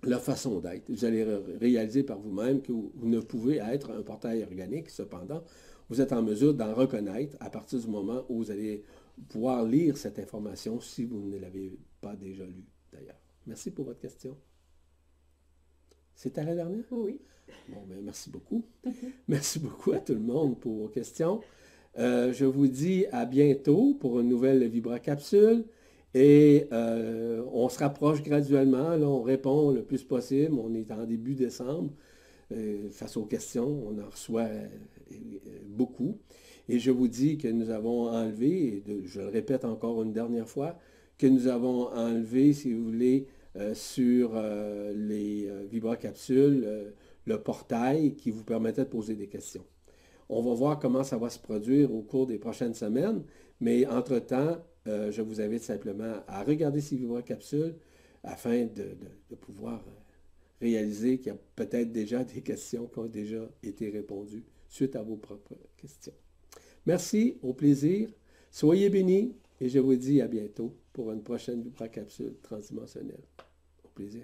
leur 0.03 0.21
façon 0.21 0.59
d'être. 0.59 0.89
Vous 0.89 1.03
allez 1.03 1.25
réaliser 1.59 2.03
par 2.03 2.19
vous-même 2.19 2.61
que 2.61 2.71
vous 2.71 2.91
ne 3.03 3.19
pouvez 3.19 3.57
être 3.57 3.91
un 3.91 4.03
portail 4.03 4.43
organique, 4.43 4.89
cependant, 4.89 5.43
vous 5.89 5.99
êtes 5.99 6.13
en 6.13 6.21
mesure 6.21 6.53
d'en 6.53 6.73
reconnaître 6.73 7.35
à 7.41 7.49
partir 7.49 7.79
du 7.79 7.87
moment 7.87 8.23
où 8.29 8.37
vous 8.37 8.51
allez 8.51 8.85
pouvoir 9.29 9.65
lire 9.65 9.97
cette 9.97 10.19
information 10.19 10.79
si 10.79 11.05
vous 11.05 11.21
ne 11.21 11.37
l'avez 11.37 11.77
pas 12.01 12.15
déjà 12.15 12.45
lue 12.45 12.65
d'ailleurs. 12.91 13.19
Merci 13.47 13.71
pour 13.71 13.85
votre 13.85 13.99
question. 13.99 14.37
C'était 16.15 16.43
la 16.43 16.55
dernière? 16.55 16.83
Oui. 16.91 17.19
Bon, 17.69 17.83
ben, 17.87 17.99
merci 18.03 18.29
beaucoup. 18.29 18.63
merci 19.27 19.59
beaucoup 19.59 19.91
à 19.91 19.99
tout 19.99 20.13
le 20.13 20.19
monde 20.19 20.59
pour 20.59 20.73
vos 20.75 20.87
questions. 20.87 21.41
Euh, 21.97 22.31
je 22.31 22.45
vous 22.45 22.67
dis 22.67 23.05
à 23.11 23.25
bientôt 23.25 23.95
pour 23.99 24.19
une 24.19 24.29
nouvelle 24.29 24.67
Vibra 24.67 24.99
Capsule. 24.99 25.65
Et 26.13 26.67
euh, 26.73 27.43
on 27.53 27.69
se 27.69 27.79
rapproche 27.79 28.21
graduellement. 28.21 28.95
Là, 28.95 29.07
on 29.07 29.21
répond 29.21 29.71
le 29.71 29.83
plus 29.83 30.03
possible. 30.03 30.53
On 30.53 30.73
est 30.73 30.91
en 30.91 31.05
début 31.05 31.35
décembre. 31.35 31.91
Euh, 32.51 32.89
face 32.91 33.15
aux 33.15 33.25
questions, 33.25 33.87
on 33.87 33.97
en 34.01 34.09
reçoit 34.09 34.49
beaucoup. 35.67 36.17
Et 36.69 36.79
je 36.79 36.91
vous 36.91 37.07
dis 37.07 37.37
que 37.37 37.47
nous 37.47 37.69
avons 37.69 38.09
enlevé, 38.09 38.83
et 38.87 39.05
je 39.05 39.21
le 39.21 39.27
répète 39.27 39.65
encore 39.65 40.01
une 40.03 40.13
dernière 40.13 40.47
fois, 40.47 40.77
que 41.17 41.27
nous 41.27 41.47
avons 41.47 41.87
enlevé, 41.89 42.53
si 42.53 42.73
vous 42.73 42.85
voulez, 42.85 43.27
euh, 43.57 43.73
sur 43.73 44.31
euh, 44.35 44.93
les 44.95 45.47
euh, 45.47 45.65
vibracapsules, 45.69 46.93
le 47.25 47.37
portail 47.41 48.15
qui 48.15 48.31
vous 48.31 48.43
permettait 48.43 48.85
de 48.85 48.89
poser 48.89 49.15
des 49.15 49.27
questions. 49.27 49.65
On 50.29 50.41
va 50.41 50.53
voir 50.53 50.79
comment 50.79 51.03
ça 51.03 51.17
va 51.17 51.29
se 51.29 51.37
produire 51.37 51.93
au 51.93 52.01
cours 52.01 52.27
des 52.27 52.37
prochaines 52.37 52.73
semaines, 52.73 53.23
mais 53.59 53.85
entre-temps, 53.85 54.57
je 54.85 55.21
vous 55.21 55.41
invite 55.41 55.61
simplement 55.61 56.15
à 56.27 56.43
regarder 56.43 56.81
ces 56.81 56.95
vibracapsules 56.95 57.75
afin 58.23 58.65
de 58.65 59.35
pouvoir 59.35 59.83
réaliser 60.61 61.17
qu'il 61.17 61.27
y 61.27 61.35
a 61.35 61.39
peut-être 61.55 61.91
déjà 61.91 62.23
des 62.23 62.41
questions 62.43 62.87
qui 62.87 62.99
ont 62.99 63.07
déjà 63.07 63.49
été 63.61 63.89
répondues 63.89 64.45
suite 64.69 64.95
à 64.95 65.03
vos 65.03 65.17
propres 65.17 65.57
questions. 65.75 66.13
Merci, 66.85 67.37
au 67.41 67.53
plaisir. 67.53 68.09
Soyez 68.49 68.89
bénis 68.89 69.35
et 69.59 69.69
je 69.69 69.79
vous 69.79 69.95
dis 69.95 70.21
à 70.21 70.27
bientôt 70.27 70.75
pour 70.93 71.11
une 71.11 71.23
prochaine 71.23 71.71
capsule 71.87 72.35
transdimensionnelle. 72.41 73.23
Au 73.83 73.89
plaisir. 73.89 74.23